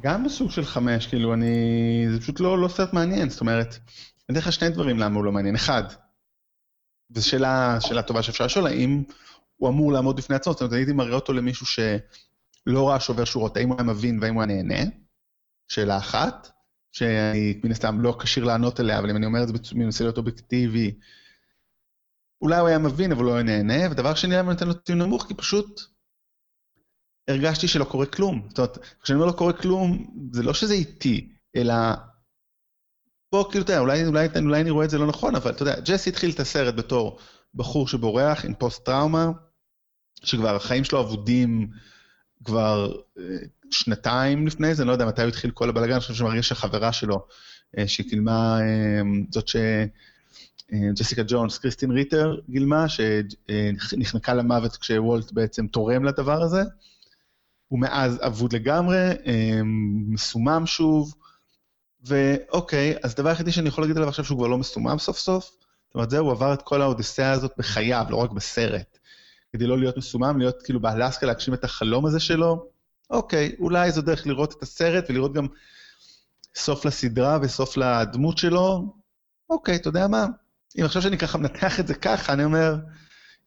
גם 0.00 0.24
בסוג 0.24 0.50
של 0.50 0.64
חמש, 0.64 1.06
כאילו, 1.06 1.34
אני... 1.34 2.06
זה 2.12 2.20
פשוט 2.20 2.40
לא, 2.40 2.58
לא 2.58 2.68
סרט 2.68 2.92
מעניין, 2.92 3.30
זאת 3.30 3.40
אומרת, 3.40 3.74
אני 4.28 4.38
אתן 4.38 4.48
לך 4.48 4.52
שני 4.52 4.68
דברים 4.68 4.98
למה 4.98 5.16
הוא 5.16 5.24
לא 5.24 5.32
מעניין. 5.32 5.54
אחד, 5.54 5.84
וזו 7.10 7.28
שאלה, 7.28 7.78
שאלה 7.80 8.02
טובה 8.02 8.22
שאפשר 8.22 8.44
לשאול, 8.46 8.66
האם 8.66 9.02
הוא 9.56 9.68
אמור 9.68 9.92
לעמוד 9.92 10.16
בפני 10.16 10.36
עצמו, 10.36 10.52
זאת 10.52 10.62
אומרת, 10.62 10.72
הייתי 10.72 10.92
מראה 10.92 11.14
אותו 11.14 11.32
למישהו 11.32 11.66
שלא 11.66 12.88
ראה 12.88 13.00
שובר 13.00 13.24
שורות, 13.24 13.56
האם 13.56 13.68
הוא 13.68 13.76
היה 13.78 13.86
מבין 13.86 14.18
והאם 14.22 14.34
הוא 14.34 14.42
היה 14.42 14.62
נהנה? 14.62 14.90
שאלה 15.68 15.98
אחת, 15.98 16.48
שאני 16.92 17.60
מן 17.64 17.70
הסתם 17.70 18.00
לא 18.00 18.16
כשיר 18.20 18.44
לענות 18.44 18.80
עליה, 18.80 18.98
אבל 18.98 19.10
אם 19.10 19.16
אני 19.16 19.26
אומר 19.26 19.42
את 19.42 19.48
זה 19.48 19.54
מנסה 19.74 20.04
להיות 20.04 20.18
אובייקטיבי, 20.18 20.94
אולי 22.42 22.58
הוא 22.58 22.68
היה 22.68 22.78
מבין, 22.78 23.12
אבל 23.12 23.24
הוא 23.24 23.30
לא 23.30 23.34
היה 23.34 23.42
נהנה, 23.42 23.90
ודבר 23.90 24.14
שני, 24.14 24.34
למה 24.34 24.52
נותן 24.52 24.68
לו 24.68 24.74
ציון 24.82 24.98
נמוך? 24.98 25.26
כי 25.26 25.34
פשוט 25.34 25.80
הרגשתי 27.28 27.68
שלא 27.68 27.84
קורה 27.84 28.06
כלום. 28.06 28.46
זאת 28.48 28.58
אומרת, 28.58 28.78
כשאני 29.02 29.16
אומר 29.16 29.26
לא 29.26 29.32
קורה 29.32 29.52
כלום, 29.52 30.06
זה 30.32 30.42
לא 30.42 30.54
שזה 30.54 30.74
איטי, 30.74 31.28
אלא... 31.56 31.74
פה 33.30 33.48
כאילו, 33.50 33.64
אתה 33.64 33.72
יודע, 33.72 33.80
אולי, 33.80 34.06
אולי, 34.06 34.28
אולי 34.42 34.60
אני 34.60 34.70
רואה 34.70 34.84
את 34.84 34.90
זה 34.90 34.98
לא 34.98 35.06
נכון, 35.06 35.34
אבל 35.34 35.50
אתה 35.50 35.62
יודע, 35.62 35.80
ג'סי 35.80 36.10
התחיל 36.10 36.30
את 36.30 36.40
הסרט 36.40 36.74
בתור 36.74 37.18
בחור 37.54 37.88
שבורח 37.88 38.44
עם 38.44 38.54
פוסט-טראומה, 38.54 39.30
שכבר 40.24 40.56
החיים 40.56 40.84
שלו 40.84 41.00
אבודים 41.00 41.70
כבר 42.44 42.96
אה, 43.18 43.22
שנתיים 43.70 44.46
לפני 44.46 44.74
זה, 44.74 44.82
אני 44.82 44.88
לא 44.88 44.92
יודע 44.92 45.06
מתי 45.06 45.22
הוא 45.22 45.28
התחיל 45.28 45.50
כל 45.50 45.68
הבלאגן, 45.68 45.92
אני 45.92 46.00
חושב 46.00 46.14
שמרגיש 46.14 46.48
שהחברה 46.48 46.92
שלו, 46.92 47.26
אה, 47.78 47.88
שהיא 47.88 48.06
גילמה, 48.08 48.60
אה, 48.60 49.02
זאת 49.30 49.48
ש... 49.48 49.56
אה, 50.72 51.24
ג'ונס, 51.28 51.58
קריסטין 51.58 51.90
ריטר 51.90 52.36
גילמה, 52.50 52.86
שנחנקה 52.88 54.34
למוות 54.34 54.76
כשוולט 54.76 55.32
בעצם 55.32 55.66
תורם 55.66 56.04
לדבר 56.04 56.42
הזה. 56.42 56.62
הוא 57.68 57.80
מאז 57.80 58.18
אבוד 58.26 58.52
לגמרי, 58.52 59.10
אה, 59.26 59.60
מסומם 60.08 60.66
שוב, 60.66 61.14
ואוקיי, 62.04 62.96
אז 63.02 63.12
הדבר 63.12 63.28
היחידי 63.28 63.52
שאני 63.52 63.68
יכול 63.68 63.84
להגיד 63.84 63.96
עליו 63.96 64.08
עכשיו 64.08 64.24
שהוא 64.24 64.38
כבר 64.38 64.46
לא 64.46 64.58
מסומם 64.58 64.98
סוף 64.98 65.18
סוף, 65.18 65.44
זאת 65.86 65.94
אומרת, 65.94 66.10
זהו, 66.10 66.24
הוא 66.24 66.32
עבר 66.32 66.54
את 66.54 66.62
כל 66.62 66.82
האודיסאה 66.82 67.32
הזאת 67.32 67.52
בחייו, 67.58 68.06
לא 68.10 68.16
רק 68.16 68.30
בסרט. 68.30 68.98
כדי 69.52 69.66
לא 69.66 69.78
להיות 69.78 69.96
מסומם, 69.96 70.38
להיות 70.38 70.62
כאילו 70.62 70.80
באלסקה, 70.80 71.26
להגשים 71.26 71.54
את 71.54 71.64
החלום 71.64 72.06
הזה 72.06 72.20
שלו, 72.20 72.70
אוקיי, 73.10 73.56
אולי 73.58 73.92
זו 73.92 74.02
דרך 74.02 74.26
לראות 74.26 74.54
את 74.58 74.62
הסרט 74.62 75.04
ולראות 75.08 75.32
גם 75.32 75.46
סוף 76.56 76.84
לסדרה 76.84 77.38
וסוף 77.42 77.76
לדמות 77.76 78.38
שלו, 78.38 78.94
אוקיי, 79.50 79.76
אתה 79.76 79.88
יודע 79.88 80.06
מה? 80.08 80.26
אם 80.80 80.84
עכשיו 80.84 81.02
שאני 81.02 81.18
ככה 81.18 81.38
מנתח 81.38 81.80
את 81.80 81.86
זה 81.86 81.94
ככה, 81.94 82.32
אני 82.32 82.44
אומר, 82.44 82.76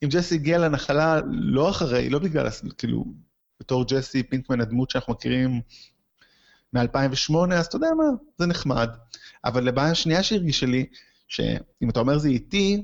אם 0.04 0.10
ג'סי 0.10 0.36
הגיע 0.36 0.58
לנחלה 0.58 1.20
לא 1.30 1.70
אחרי, 1.70 2.10
לא 2.10 2.20
בגלל, 2.20 2.48
כאילו, 2.78 3.06
בתור 3.60 3.86
ג'סי 3.86 4.24
פינקמן, 4.24 4.62
הדמות 4.62 4.90
שאנחנו 4.90 5.14
מכירים 5.14 5.62
מ-2008, 6.74 7.54
אז 7.54 7.66
אתה 7.66 7.76
יודע 7.76 7.88
מה, 7.98 8.04
זה 8.38 8.46
נחמד. 8.46 8.90
אבל 9.46 9.64
לבעיה 9.64 9.92
השנייה 9.92 10.24
שהרגישה 10.24 10.66
לי, 10.66 10.86
שאם 11.28 11.90
אתה 11.90 12.00
אומר 12.00 12.18
זה 12.18 12.30
איטי, 12.30 12.84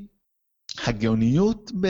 הגאוניות 0.88 1.72
ב... 1.82 1.88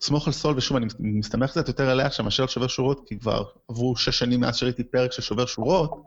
סמוך 0.00 0.26
על 0.26 0.32
סול, 0.32 0.56
ושוב, 0.56 0.76
אני 0.76 0.86
מסתמך 1.00 1.50
קצת 1.50 1.68
יותר 1.68 1.90
עליה 1.90 2.06
עכשיו 2.06 2.24
מאשר 2.24 2.42
על 2.42 2.48
שובר 2.48 2.66
שורות, 2.66 3.08
כי 3.08 3.18
כבר 3.18 3.44
עברו 3.68 3.96
שש 3.96 4.18
שנים 4.18 4.40
מאז 4.40 4.56
שראיתי 4.56 4.84
פרק 4.84 5.12
של 5.12 5.22
שובר 5.22 5.46
שורות. 5.46 6.02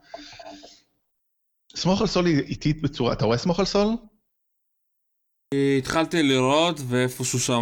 סמוך 1.75 2.01
על 2.01 2.07
סול 2.07 2.25
היא 2.25 2.39
איטית 2.39 2.81
בצורה, 2.81 3.13
אתה 3.13 3.25
רואה 3.25 3.38
סמוך 3.38 3.59
על 3.59 3.65
סול? 3.65 3.88
התחלתי 5.53 6.24
לראות 6.24 6.79
ואיפשהו 6.88 7.39
שם 7.39 7.62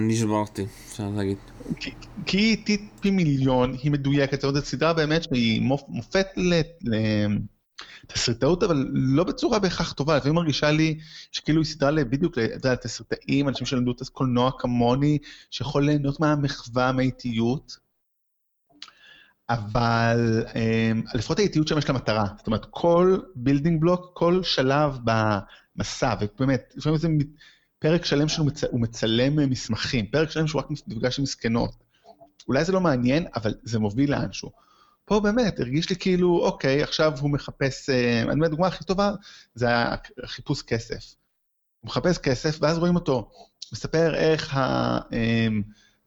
נשברתי, 0.00 0.66
אפשר 0.88 1.08
להגיד. 1.16 1.36
כי, 2.26 2.36
היא 2.38 2.50
איטית 2.50 2.90
פי 3.00 3.10
מיליון, 3.10 3.76
היא 3.82 3.90
מדויקת, 3.90 4.40
זאת 4.40 4.50
אומרת, 4.50 4.64
סדרה 4.64 4.92
באמת 4.92 5.22
שהיא 5.22 5.60
מופ, 5.60 5.82
מופת 5.88 6.26
לתסריטאות, 8.04 8.62
אבל 8.62 8.86
לא 8.92 9.24
בצורה 9.24 9.58
בהכרח 9.58 9.92
טובה, 9.92 10.16
לפעמים 10.16 10.34
מרגישה 10.34 10.70
לי 10.70 10.98
שכאילו 11.32 11.62
היא 11.62 11.66
סדרה 11.66 12.04
בדיוק 12.04 12.38
לתסריטאים, 12.64 13.48
אנשים 13.48 13.66
שלמדו 13.66 13.92
את 13.92 14.00
הקולנוע 14.00 14.50
כמוני, 14.58 15.18
שיכול 15.50 15.84
ליהנות 15.84 16.20
מהמחווה, 16.20 16.92
מהאיטיות. 16.92 17.76
אבל 19.50 20.44
לפחות 21.14 21.38
האיטיות 21.38 21.68
שם 21.68 21.78
יש 21.78 21.88
לה 21.88 21.94
מטרה, 21.94 22.26
זאת 22.36 22.46
אומרת 22.46 22.66
כל 22.70 23.18
building 23.34 23.80
block, 23.80 24.10
כל 24.14 24.42
שלב 24.42 24.98
במסע, 25.76 26.14
ובאמת, 26.20 26.72
לפעמים 26.76 26.98
זה 26.98 27.08
פרק 27.78 28.04
שלם 28.04 28.28
שהוא 28.28 28.46
מצ... 28.46 28.64
מצלם 28.72 29.50
מסמכים, 29.50 30.06
פרק 30.06 30.30
שלם 30.30 30.46
שהוא 30.46 30.60
רק 30.60 30.70
נפגש 30.86 31.18
עם 31.18 31.22
מסכנות. 31.22 31.70
אולי 32.48 32.64
זה 32.64 32.72
לא 32.72 32.80
מעניין, 32.80 33.26
אבל 33.36 33.54
זה 33.62 33.78
מוביל 33.78 34.10
לאנשהו. 34.10 34.50
פה 35.04 35.20
באמת, 35.20 35.60
הרגיש 35.60 35.90
לי 35.90 35.96
כאילו, 35.96 36.38
אוקיי, 36.42 36.82
עכשיו 36.82 37.12
הוא 37.20 37.30
מחפש, 37.30 37.90
אני 37.90 38.32
אומר, 38.32 38.46
הדוגמה 38.46 38.66
הכי 38.66 38.84
טובה 38.84 39.12
זה 39.54 39.68
החיפוש 40.22 40.62
כסף. 40.62 41.14
הוא 41.80 41.88
מחפש 41.88 42.18
כסף, 42.18 42.58
ואז 42.60 42.78
רואים 42.78 42.94
אותו, 42.94 43.30
מספר 43.72 44.14
איך 44.14 44.58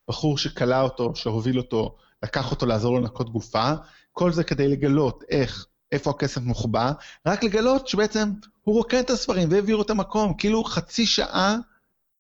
הבחור 0.07 0.37
שכלא 0.37 0.81
אותו, 0.81 1.15
שהוביל 1.15 1.57
אותו, 1.57 1.95
לקח 2.23 2.51
אותו 2.51 2.65
לעזור 2.65 2.93
לו 2.95 3.01
לנקות 3.01 3.29
גופה, 3.29 3.73
כל 4.11 4.31
זה 4.31 4.43
כדי 4.43 4.67
לגלות 4.67 5.23
איך, 5.29 5.65
איפה 5.91 6.09
הכסף 6.09 6.41
מוחבא, 6.41 6.91
רק 7.25 7.43
לגלות 7.43 7.87
שבעצם 7.87 8.29
הוא 8.69 8.77
רוקן 8.77 8.99
את 8.99 9.09
הספרים 9.09 9.51
והעביר 9.51 9.75
אותם 9.75 9.97
מקום, 9.97 10.33
כאילו 10.37 10.63
חצי 10.63 11.05
שעה 11.05 11.55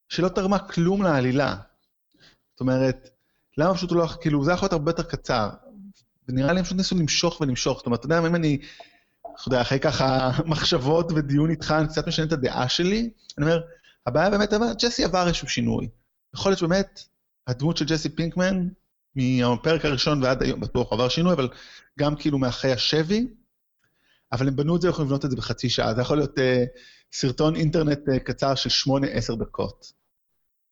שלא 0.07 0.29
תרמה 0.29 0.59
כלום 0.59 1.01
לעלילה. 1.01 1.55
זאת 2.51 2.61
אומרת, 2.61 3.09
למה 3.57 3.73
פשוט 3.73 3.89
הוא 3.89 3.97
לא, 3.97 4.07
כאילו, 4.21 4.43
זה 4.43 4.51
יכול 4.51 4.65
להיות 4.65 4.73
הרבה 4.73 4.91
יותר 4.91 5.03
קצר. 5.03 5.49
ונראה 6.27 6.53
לי 6.53 6.59
הם 6.59 6.65
פשוט 6.65 6.77
ניסו 6.77 6.95
למשוך 6.95 7.41
ולמשוך, 7.41 7.77
זאת 7.77 7.85
אומרת, 7.85 7.99
אתה 7.99 8.05
יודע, 8.05 8.19
אם 8.19 8.35
אני, 8.35 8.57
אתה 9.21 9.47
יודע, 9.47 9.61
אחרי 9.61 9.79
ככה 9.79 10.31
מחשבות 10.45 11.11
ודיון 11.11 11.49
איתך, 11.49 11.75
אני 11.79 11.87
קצת 11.87 12.07
משנה 12.07 12.25
את 12.25 12.31
הדעה 12.31 12.69
שלי, 12.69 13.09
אני 13.37 13.45
אומר, 13.45 13.61
הבעיה 14.05 14.29
באמת, 14.29 14.53
אבל 14.53 14.65
ג'סי 14.81 15.03
עבר 15.03 15.27
איזשהו 15.27 15.49
שינוי. 15.49 15.89
יכול 16.35 16.49
להיות 16.49 16.59
שבאמת, 16.59 17.03
הדמות 17.47 17.77
של 17.77 17.85
ג'סי 17.85 18.09
פינקמן, 18.09 18.67
מהפרק 19.15 19.85
הראשון 19.85 20.23
ועד 20.23 20.43
היום, 20.43 20.59
בטוח 20.59 20.93
עבר 20.93 21.09
שינוי, 21.09 21.33
אבל 21.33 21.49
גם 21.99 22.15
כאילו 22.15 22.37
מאחרי 22.37 22.71
השבי, 22.71 23.27
אבל 24.31 24.47
הם 24.47 24.55
בנו 24.55 24.75
את 24.75 24.81
זה, 24.81 24.87
יכולים 24.87 25.07
לבנות 25.07 25.25
את 25.25 25.31
זה 25.31 25.35
בחצי 25.37 25.69
שעה. 25.69 25.95
זה 25.95 26.01
יכול 26.01 26.17
להיות 26.17 26.37
uh, 26.37 26.41
סרטון 27.13 27.55
אינטרנט 27.55 27.99
uh, 27.99 28.19
קצר 28.19 28.55
של 28.55 28.91
8-10 29.33 29.35
דקות. 29.35 29.91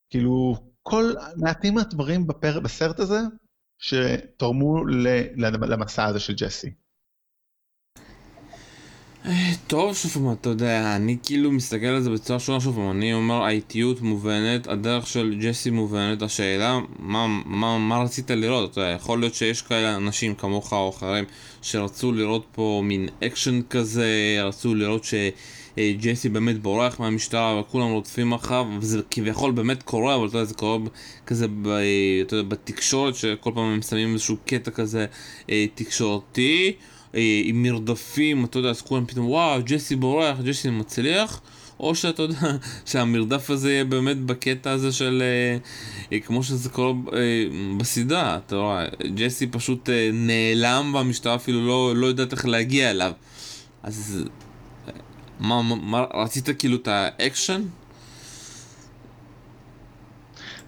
כאילו, 0.09 0.55
כל 0.83 1.13
מעטים 1.35 1.73
מהדברים 1.73 2.27
בפר... 2.27 2.59
בסרט 2.59 2.99
הזה, 2.99 3.19
שתורמו 3.77 4.85
ל... 4.85 5.07
למסע 5.45 6.05
הזה 6.05 6.19
של 6.19 6.33
ג'סי. 6.33 6.73
טוב, 9.67 9.96
שוב 9.96 10.12
פעם, 10.12 10.31
אתה 10.31 10.50
יודע, 10.50 10.96
אני 10.96 11.17
כאילו 11.24 11.51
מסתכל 11.51 11.86
על 11.86 12.01
זה 12.01 12.10
בצורה 12.10 12.39
שונה, 12.39 12.60
שוב 12.60 12.75
פעם, 12.75 12.91
אני 12.91 13.13
אומר, 13.13 13.43
האיטיות 13.43 14.01
מובנת, 14.01 14.67
הדרך 14.67 15.07
של 15.07 15.38
ג'סי 15.41 15.69
מובנת, 15.69 16.22
השאלה, 16.22 16.79
מה, 17.00 17.27
מה, 17.46 17.77
מה 17.77 17.98
רצית 18.03 18.31
לראות? 18.31 18.72
אתה 18.72 18.81
יודע, 18.81 18.91
יכול 18.91 19.19
להיות 19.19 19.34
שיש 19.36 19.62
כאלה 19.62 19.96
אנשים 19.96 20.36
כמוך 20.36 20.74
או 20.74 20.89
אחרים 20.89 21.25
שרצו 21.62 22.12
לראות 22.12 22.46
פה 22.51 22.81
מין 22.84 23.10
אקשן 23.24 23.62
כזה, 23.69 24.07
רצו 24.43 24.75
לראות 24.75 25.03
שג'סי 25.03 26.29
באמת 26.29 26.62
בורח 26.62 27.00
מהמשטרה 27.00 27.60
וכולם 27.60 27.91
רודפים 27.91 28.34
אחריו, 28.34 28.65
וזה 28.79 29.01
כביכול 29.12 29.51
באמת 29.51 29.84
קורה, 29.84 30.15
אבל 30.15 30.27
אתה 30.27 30.38
יודע, 30.38 30.46
זה 30.46 30.53
קורה 30.53 30.77
כזה 31.25 31.48
ב, 31.62 31.67
אתה 32.22 32.36
יודע, 32.36 32.50
בתקשורת, 32.50 33.15
שכל 33.15 33.51
פעם 33.55 33.63
הם 33.63 33.81
שמים 33.81 34.13
איזשהו 34.13 34.38
קטע 34.46 34.72
כזה 34.72 35.05
תקשורתי. 35.75 36.74
אה, 37.17 37.41
עם 37.43 37.63
מרדפים, 37.63 38.45
אתה 38.45 38.59
יודע, 38.59 38.69
אז 38.69 38.81
כולם 38.81 39.05
פתאום, 39.05 39.29
וואו, 39.29 39.59
ג'סי 39.63 39.95
בורח, 39.95 40.38
ג'סי 40.43 40.69
מצליח. 40.69 41.41
או 41.79 41.95
שאתה 41.95 42.21
יודע 42.21 42.39
שהמרדף 42.86 43.50
הזה 43.50 43.71
יהיה 43.71 43.86
באמת 43.86 44.17
בקטע 44.17 44.71
הזה 44.71 44.91
של 44.91 45.24
אה, 45.25 45.57
אה, 46.13 46.19
כמו 46.19 46.43
שזה 46.43 46.69
קורה 46.69 46.93
אה, 47.13 47.45
בסדרה, 47.77 48.38
אתה 48.45 48.55
רואה, 48.55 48.86
ג'סי 49.15 49.47
פשוט 49.47 49.89
אה, 49.89 50.09
נעלם 50.13 50.91
והמשטרה 50.95 51.36
אפילו 51.36 51.67
לא, 51.67 51.95
לא 51.95 52.07
יודעת 52.07 52.31
איך 52.31 52.45
להגיע 52.45 52.91
אליו. 52.91 53.12
אז 53.83 54.25
אה, 54.88 54.93
מה, 55.39 55.62
מה, 55.62 55.75
מה 55.75 56.05
רצית 56.13 56.50
כאילו 56.59 56.75
את 56.75 56.88
האקשן? 56.88 57.62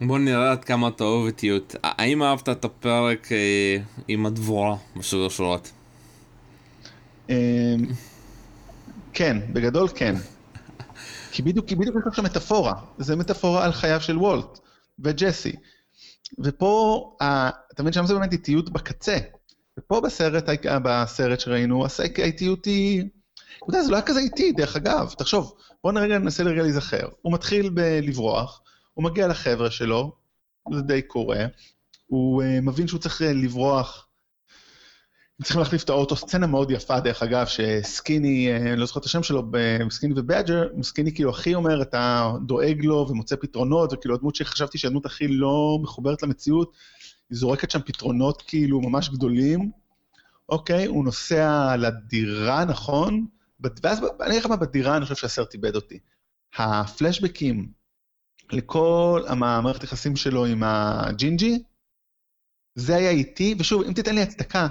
בוא 0.00 0.18
נראה 0.18 0.52
עד 0.52 0.64
כמה 0.64 0.88
אתה 0.88 1.04
אוהב 1.04 1.26
איטיות. 1.26 1.76
האם 1.82 2.22
אהבת 2.22 2.48
את 2.48 2.64
הפרק 2.64 3.32
אה, 3.32 3.76
עם 4.08 4.26
הדבורה 4.26 4.76
בשלוש 4.96 5.36
שורות? 5.36 5.72
אה, 7.30 7.74
כן, 9.12 9.36
בגדול 9.52 9.88
כן. 9.94 10.14
כי 11.32 11.42
בדיוק, 11.42 11.66
כי 11.66 11.74
בדיוק 11.74 11.96
יש 11.96 12.02
לך 12.06 12.18
מטאפורה, 12.18 12.74
זה 12.98 13.16
מטאפורה 13.16 13.64
על 13.64 13.72
חייו 13.72 14.00
של 14.00 14.18
וולט 14.18 14.58
וג'סי. 14.98 15.52
ופה, 16.44 17.02
אתה 17.72 17.82
מבין 17.82 17.92
שם 17.92 18.06
זה 18.06 18.14
באמת 18.14 18.32
איטיות 18.32 18.70
בקצה. 18.70 19.18
ופה 19.78 20.00
בסרט, 20.00 20.48
בסרט 20.82 21.40
שראינו, 21.40 21.84
האיטיות 22.18 22.64
היא... 22.64 23.02
אתה 23.02 23.66
יודע, 23.68 23.82
זה 23.82 23.90
לא 23.90 23.96
היה 23.96 24.06
כזה 24.06 24.20
איטי, 24.20 24.52
דרך 24.52 24.76
אגב. 24.76 25.14
תחשוב, 25.18 25.54
בוא 25.84 25.92
נרגע 25.92 26.18
ננסה 26.18 26.42
לרגע 26.42 26.62
להיזכר. 26.62 27.08
הוא 27.22 27.32
מתחיל 27.32 27.70
בלברוח, 27.70 28.62
הוא 28.98 29.04
מגיע 29.04 29.28
לחבר'ה 29.28 29.70
שלו, 29.70 30.12
זה 30.74 30.82
די 30.82 31.02
קורה, 31.02 31.46
הוא 32.06 32.42
uh, 32.42 32.46
מבין 32.62 32.88
שהוא 32.88 33.00
צריך 33.00 33.22
לברוח, 33.24 34.08
הם 35.38 35.44
צריכים 35.44 35.60
להחליף 35.60 35.84
את 35.84 35.90
האוטו, 35.90 36.16
סצנה 36.16 36.46
מאוד 36.46 36.70
יפה 36.70 37.00
דרך 37.00 37.22
אגב, 37.22 37.46
שסקיני, 37.46 38.56
אני 38.56 38.76
לא 38.76 38.86
זוכר 38.86 39.00
את 39.00 39.04
השם 39.04 39.22
שלו, 39.22 39.42
סקיני 39.90 40.14
ובאג'ר, 40.16 40.68
סקיני 40.82 41.14
כאילו 41.14 41.30
הכי 41.30 41.54
אומר, 41.54 41.82
אתה 41.82 42.32
דואג 42.46 42.84
לו 42.84 43.06
ומוצא 43.10 43.36
פתרונות, 43.36 43.92
וכאילו 43.92 44.14
הדמות 44.14 44.34
שחשבתי 44.34 44.78
שהדמות 44.78 45.06
הכי 45.06 45.28
לא 45.28 45.78
מחוברת 45.82 46.22
למציאות, 46.22 46.72
היא 47.30 47.38
זורקת 47.38 47.70
שם 47.70 47.80
פתרונות 47.86 48.42
כאילו 48.42 48.80
ממש 48.80 49.08
גדולים. 49.08 49.70
אוקיי, 50.48 50.86
הוא 50.86 51.04
נוסע 51.04 51.76
לדירה, 51.76 52.64
נכון? 52.64 53.26
ואז 53.82 53.98
אני 54.20 54.30
אגיד 54.30 54.40
לך 54.40 54.46
מה, 54.46 54.56
בדירה 54.56 54.96
אני 54.96 55.04
חושב 55.04 55.16
שהסרט 55.16 55.54
איבד 55.54 55.76
אותי. 55.76 55.98
הפלשבקים 56.56 57.77
לכל 58.52 59.24
המערכת 59.28 59.84
יחסים 59.84 60.16
שלו 60.16 60.44
עם 60.44 60.62
הג'ינג'י, 60.62 61.62
זה 62.74 62.96
היה 62.96 63.10
איטי, 63.10 63.54
ושוב, 63.58 63.82
אם 63.82 63.92
תיתן 63.92 64.14
לי 64.14 64.22
הצדקה, 64.22 64.68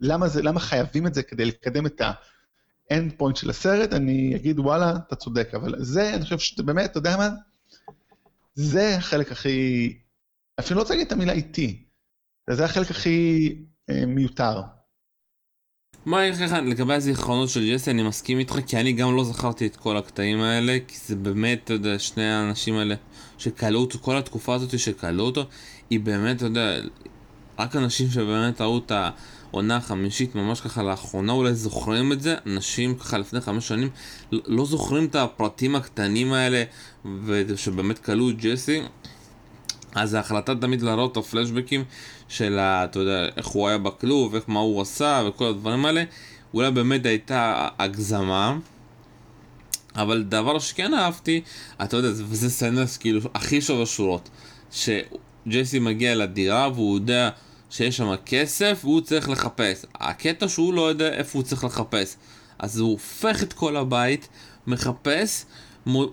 למה, 0.00 0.28
זה, 0.28 0.42
למה 0.42 0.60
חייבים 0.60 1.06
את 1.06 1.14
זה 1.14 1.22
כדי 1.22 1.44
לקדם 1.44 1.86
את 1.86 2.02
ה 2.90 2.96
end 2.96 3.12
point 3.16 3.36
של 3.36 3.50
הסרט, 3.50 3.92
אני 3.92 4.36
אגיד 4.36 4.58
וואלה, 4.58 4.96
אתה 4.96 5.16
צודק, 5.16 5.48
אבל 5.54 5.74
זה, 5.78 6.14
אני 6.14 6.22
חושב 6.22 6.38
שבאמת, 6.38 6.90
אתה 6.90 6.98
יודע 6.98 7.16
מה? 7.16 7.28
זה 8.54 8.96
החלק 8.96 9.32
הכי, 9.32 9.98
אפילו 10.60 10.76
לא 10.76 10.82
רוצה 10.82 10.94
להגיד 10.94 11.06
את 11.06 11.12
המילה 11.12 11.32
איטי, 11.32 11.86
זה 12.50 12.64
החלק 12.64 12.90
הכי 12.90 13.54
אה, 13.90 14.06
מיותר. 14.06 14.62
מה 16.06 16.26
יש 16.26 16.40
לך 16.40 16.52
לגבי 16.52 16.94
הזיכרונות 16.94 17.48
של 17.48 17.72
ג'סי, 17.72 17.90
אני 17.90 18.02
מסכים 18.02 18.38
איתך, 18.38 18.58
כי 18.66 18.76
אני 18.76 18.92
גם 18.92 19.16
לא 19.16 19.24
זכרתי 19.24 19.66
את 19.66 19.76
כל 19.76 19.96
הקטעים 19.96 20.40
האלה, 20.40 20.78
כי 20.88 20.96
זה 21.06 21.16
באמת, 21.16 21.60
אתה 21.64 21.72
יודע, 21.72 21.98
שני 21.98 22.24
האנשים 22.24 22.76
האלה 22.76 22.94
שכלו 23.38 23.80
אותו, 23.80 23.98
כל 23.98 24.16
התקופה 24.16 24.54
הזאת 24.54 24.78
שכלו 24.78 25.24
אותו, 25.24 25.44
היא 25.90 26.00
באמת, 26.00 26.36
אתה 26.36 26.44
יודע, 26.44 26.80
רק 27.58 27.76
אנשים 27.76 28.10
שבאמת 28.10 28.60
ראו 28.60 28.78
את 28.78 28.92
העונה 29.50 29.76
החמישית 29.76 30.34
ממש 30.34 30.60
ככה 30.60 30.82
לאחרונה 30.82 31.32
אולי 31.32 31.54
זוכרים 31.54 32.12
את 32.12 32.22
זה, 32.22 32.34
אנשים 32.46 32.94
ככה 32.94 33.18
לפני 33.18 33.40
חמש 33.40 33.68
שנים 33.68 33.88
לא 34.32 34.64
זוכרים 34.64 35.04
את 35.04 35.14
הפרטים 35.14 35.76
הקטנים 35.76 36.32
האלה, 36.32 36.64
ושבאמת 37.24 37.98
כלו 37.98 38.30
את 38.30 38.36
ג'סי. 38.36 38.82
אז 39.94 40.14
ההחלטה 40.14 40.54
תמיד 40.54 40.82
להראות 40.82 41.12
את 41.12 41.16
הפלשבקים 41.16 41.84
של 42.28 42.58
ה... 42.58 42.84
אתה 42.84 42.98
יודע, 42.98 43.26
איך 43.36 43.46
הוא 43.46 43.68
היה 43.68 43.78
בכלוב, 43.78 44.34
איך 44.34 44.44
מה 44.48 44.60
הוא 44.60 44.82
עשה 44.82 45.22
וכל 45.28 45.44
הדברים 45.44 45.84
האלה, 45.84 46.04
אולי 46.54 46.70
באמת 46.70 47.06
הייתה 47.06 47.68
הגזמה. 47.78 48.56
אבל 49.96 50.22
דבר 50.22 50.58
שכן 50.58 50.94
אהבתי, 50.94 51.40
אתה 51.82 51.96
יודע, 51.96 52.08
וזה 52.08 52.50
סצנה 52.50 52.84
כאילו 53.00 53.20
הכי 53.34 53.60
שווה 53.60 53.86
שורות, 53.86 54.28
שג'סי 54.72 55.78
מגיע 55.78 56.14
לדירה 56.14 56.68
והוא 56.74 56.96
יודע 56.96 57.30
שיש 57.70 57.96
שם 57.96 58.14
כסף 58.26 58.80
והוא 58.84 59.00
צריך 59.00 59.28
לחפש. 59.28 59.84
הקטע 59.94 60.48
שהוא 60.48 60.74
לא 60.74 60.88
יודע 60.88 61.12
איפה 61.12 61.38
הוא 61.38 61.46
צריך 61.46 61.64
לחפש. 61.64 62.16
אז 62.58 62.78
הוא 62.78 62.90
הופך 62.90 63.42
את 63.42 63.52
כל 63.52 63.76
הבית, 63.76 64.28
מחפש, 64.66 65.44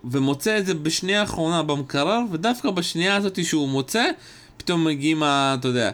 ומוצא 0.03 0.57
את 0.57 0.65
זה 0.65 0.73
בשנייה 0.73 1.21
האחרונה 1.21 1.63
במקרר, 1.63 2.19
ודווקא 2.31 2.71
בשנייה 2.71 3.15
הזאת 3.15 3.45
שהוא 3.45 3.69
מוצא, 3.69 4.09
פתאום 4.57 4.85
מגיעים, 4.85 5.23
ה, 5.23 5.55
אתה 5.59 5.67
יודע, 5.67 5.91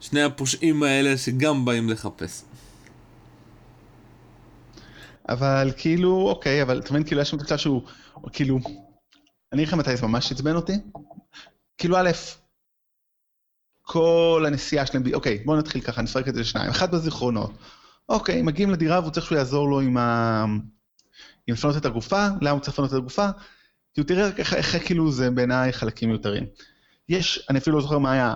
שני 0.00 0.22
הפושעים 0.22 0.82
האלה 0.82 1.18
שגם 1.18 1.64
באים 1.64 1.90
לחפש. 1.90 2.42
אבל 5.28 5.72
כאילו, 5.76 6.28
אוקיי, 6.28 6.62
אבל 6.62 6.78
אתה 6.78 6.90
מבין, 6.90 7.04
כאילו, 7.04 7.20
יש 7.20 7.30
שם 7.30 7.38
קצת 7.38 7.58
שהוא, 7.58 7.82
כאילו, 8.32 8.58
אני 9.52 9.62
אגיד 9.62 9.68
לך 9.68 9.74
מתי 9.74 9.96
זה 9.96 10.06
ממש 10.06 10.32
עצבן 10.32 10.56
אותי. 10.56 10.72
כאילו, 11.78 11.96
א', 11.96 12.10
כל 13.82 14.44
הנסיעה 14.46 14.86
שלהם, 14.86 15.02
אוקיי, 15.14 15.38
בואו 15.44 15.58
נתחיל 15.58 15.80
ככה, 15.80 16.02
נפרק 16.02 16.28
את 16.28 16.34
זה 16.34 16.40
לשניים. 16.40 16.70
אחד 16.70 16.94
בזיכרונות. 16.94 17.52
אוקיי, 18.08 18.42
מגיעים 18.42 18.70
לדירה 18.70 19.00
והוא 19.00 19.10
צריך 19.10 19.26
שהוא 19.26 19.38
יעזור 19.38 19.68
לו 19.68 19.80
עם 19.80 19.96
ה... 19.96 20.44
אם 21.48 21.54
לפנות 21.54 21.76
את 21.76 21.86
הגופה, 21.86 22.26
למה 22.40 22.50
הוא 22.50 22.60
צריך 22.60 22.74
לפנות 22.74 22.90
את 22.90 22.96
הגופה? 22.96 23.28
כאילו 23.94 24.06
תראה 24.06 24.30
איך, 24.38 24.54
איך 24.54 24.86
כאילו 24.86 25.12
זה 25.12 25.30
בעיניי 25.30 25.72
חלקים 25.72 26.08
מיותרים. 26.08 26.46
יש, 27.08 27.46
אני 27.50 27.58
אפילו 27.58 27.76
לא 27.76 27.82
זוכר 27.82 27.98
מה 27.98 28.12
היה, 28.12 28.34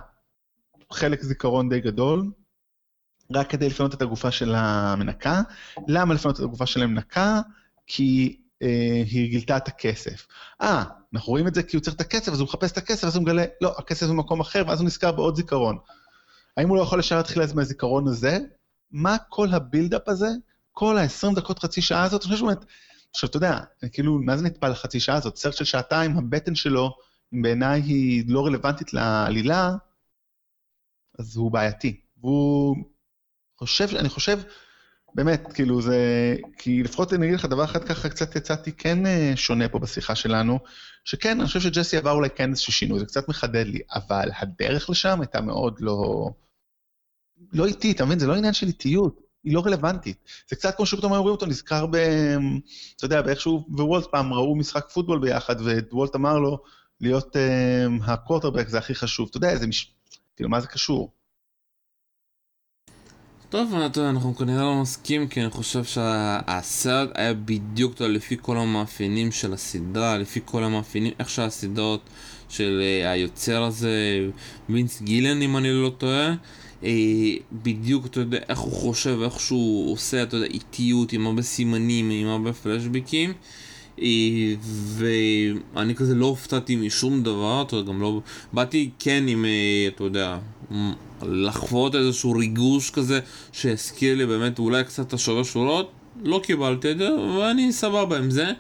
חלק 0.93 1.23
זיכרון 1.23 1.69
די 1.69 1.81
גדול, 1.81 2.31
רק 3.35 3.51
כדי 3.51 3.67
לפנות 3.67 3.95
את 3.95 4.03
הגופה 4.03 4.31
של 4.31 4.55
המנקה. 4.55 5.43
למה 5.89 6.15
לפנות 6.15 6.35
את 6.35 6.45
הגופה 6.45 6.67
של 6.67 6.83
המנקה? 6.83 7.41
כי 7.87 8.41
אה, 8.63 9.03
היא 9.07 9.31
גילתה 9.31 9.57
את 9.57 9.69
הכסף. 9.69 10.27
אה, 10.61 10.85
אנחנו 11.15 11.31
רואים 11.31 11.47
את 11.47 11.55
זה 11.55 11.63
כי 11.63 11.77
הוא 11.77 11.83
צריך 11.83 11.97
את 11.97 12.01
הכסף, 12.01 12.33
אז 12.33 12.41
הוא 12.41 12.47
מחפש 12.49 12.73
את 12.73 12.79
הכסף, 12.79 13.05
אז 13.05 13.17
הוא 13.17 13.23
מגלה, 13.23 13.45
לא, 13.61 13.75
הכסף 13.79 14.07
במקום 14.07 14.41
אחר, 14.41 14.65
ואז 14.67 14.81
הוא 14.81 14.87
נזכר 14.87 15.13
בעוד 15.13 15.37
זיכרון. 15.37 15.79
האם 16.57 16.69
הוא 16.69 16.77
לא 16.77 16.83
יכול 16.83 17.01
ישר 17.01 17.17
להתחיל 17.17 17.43
מהזיכרון 17.55 18.09
הזה? 18.09 18.39
מה 18.91 19.17
כל 19.29 19.49
הבילדאפ 19.53 20.09
הזה, 20.09 20.29
כל 20.73 20.99
ה-20 20.99 21.35
דקות, 21.35 21.59
חצי 21.59 21.83
שעה 21.83 22.05
הזאת, 22.05 22.23
אני 22.23 22.31
חושב 22.31 22.45
שבאמת, 22.45 22.65
עכשיו, 23.15 23.31
אתה 23.31 23.37
יודע, 23.37 23.61
כאילו, 23.93 24.19
מה 24.19 24.37
זה 24.37 24.45
נטפל 24.45 24.69
לחצי 24.69 25.01
שעה 25.01 25.17
הזאת? 25.17 25.37
סרט 25.37 25.55
של 25.55 25.65
שעתיים, 25.65 26.19
הבטן 26.19 26.55
שלו, 26.55 26.97
בעיניי 27.33 27.81
היא 27.81 28.25
לא 28.29 28.47
רלוונטית 28.47 28.93
לעלילה, 28.93 29.77
אז 31.19 31.37
הוא 31.37 31.53
בעייתי. 31.53 32.01
והוא 32.21 32.77
חושב, 33.59 33.89
אני 33.97 34.09
חושב, 34.09 34.39
באמת, 35.15 35.53
כאילו 35.55 35.83
זה, 35.83 35.97
כי 36.59 36.83
לפחות 36.83 37.13
אני 37.13 37.27
אגיד 37.27 37.39
לך 37.39 37.45
דבר 37.45 37.65
אחד 37.65 37.85
ככה, 37.85 38.09
קצת 38.09 38.37
יצאתי 38.37 38.73
כן 38.73 39.07
אה, 39.07 39.33
שונה 39.37 39.69
פה 39.69 39.79
בשיחה 39.79 40.15
שלנו, 40.15 40.59
שכן, 41.05 41.41
אני 41.41 41.47
חושב 41.47 41.61
שג'סי 41.61 41.97
עבר 41.97 42.13
אולי 42.13 42.31
כן 42.31 42.51
איזשהו 42.51 42.73
שינוי, 42.73 42.99
זה 42.99 43.07
קצת 43.07 43.29
מחדד 43.29 43.67
לי, 43.67 43.81
אבל 43.95 44.31
הדרך 44.39 44.91
לשם 44.91 45.21
הייתה 45.21 45.41
מאוד 45.41 45.81
לא... 45.81 46.31
לא 47.53 47.67
איטי, 47.67 47.93
אתה 47.93 48.05
מבין? 48.05 48.19
זה 48.19 48.27
לא 48.27 48.35
עניין 48.35 48.53
של 48.53 48.67
איטיות, 48.67 49.21
היא 49.47 49.55
לא 49.55 49.63
רלוונטית. 49.67 50.17
זה 50.49 50.57
קצת 50.57 50.77
כמו 50.77 50.87
שפתאום 50.87 51.13
רואים 51.13 51.33
אותו 51.33 51.47
נזכר 51.47 51.87
ב... 51.87 51.97
אתה 52.97 53.05
יודע, 53.05 53.23
באיכשהו, 53.23 53.67
ווולט 53.69 54.07
פעם 54.07 54.33
ראו 54.33 54.57
משחק 54.57 54.89
פוטבול 54.93 55.19
ביחד, 55.19 55.57
ווולט 55.91 56.15
אמר 56.15 56.39
לו 56.39 56.59
להיות 57.01 57.37
הקורטרבק 58.03 58.69
זה 58.69 58.79
הכי 58.79 58.95
חשוב. 58.95 59.29
אתה 59.31 59.37
יודע, 59.37 59.51
איזה 59.51 59.67
מש... 59.67 59.93
כאילו, 60.37 60.51
מה 60.51 60.61
זה 60.61 60.67
קשור? 60.67 61.13
טוב, 63.49 63.75
אתה 63.75 64.01
יודע, 64.01 64.11
אנחנו 64.11 64.37
כנראה 64.37 64.63
לא 64.63 64.81
מסכים, 64.83 65.29
כי 65.29 65.41
אני 65.41 65.51
חושב 65.51 65.85
שהסרט 65.85 67.11
היה 67.15 67.35
בדיוק 67.35 67.95
אתה, 67.95 68.09
לפי 68.09 68.37
כל 68.41 68.57
המאפיינים 68.57 69.33
של 69.33 69.53
הסדרה, 69.53 70.19
לפי 70.19 70.41
כל 70.45 70.65
המאפיינים, 70.65 71.13
איך 71.19 71.31
שהסדרות 71.31 72.01
של 72.49 72.83
uh, 72.83 73.09
היוצר 73.09 73.63
הזה, 73.63 74.29
וינס 74.69 75.03
גילן, 75.03 75.43
אם 75.43 75.57
אני 75.57 75.73
לא 75.73 75.93
טועה, 75.99 76.35
uh, 76.83 76.87
בדיוק, 77.53 78.07
אתה 78.07 78.21
יודע, 78.21 78.39
איך 78.49 78.59
הוא 78.59 78.73
חושב, 78.73 79.19
איך 79.23 79.41
שהוא 79.41 79.93
עושה, 79.93 80.23
אתה 80.23 80.37
יודע, 80.37 80.47
איטיות, 80.47 81.13
עם 81.13 81.27
הרבה 81.27 81.43
סימנים, 81.43 82.11
עם 82.11 82.27
הרבה 82.27 82.53
פלשבקים. 82.53 83.33
אה, 84.03 84.55
ואני 85.73 85.95
כזה 85.95 86.15
לא 86.15 86.27
הופתעתי 86.27 86.77
משום 86.77 87.23
דבר, 87.23 87.63
אתה 87.67 87.77
יודע, 87.77 87.93
גם 87.93 88.01
לא... 88.01 88.21
באתי 88.53 88.91
כן 88.99 89.25
עם, 89.29 89.45
אה, 89.45 89.89
אתה 89.89 90.05
יודע, 90.05 90.39
לחוות 91.23 91.95
איזשהו 91.95 92.33
ריגוש 92.33 92.91
כזה 92.91 93.21
שהזכיר 93.53 94.17
לי 94.17 94.27
באמת 94.27 94.59
אולי 94.59 94.85
קצת 94.85 95.13
השובר 95.13 95.43
שורות, 95.43 95.93
לא 96.25 96.41
קיבלתי 96.43 96.91
את 96.91 96.99
זה, 96.99 97.09
ואני 97.39 97.73
סבבה 97.73 98.19
עם 98.19 98.31
זה. 98.31 98.53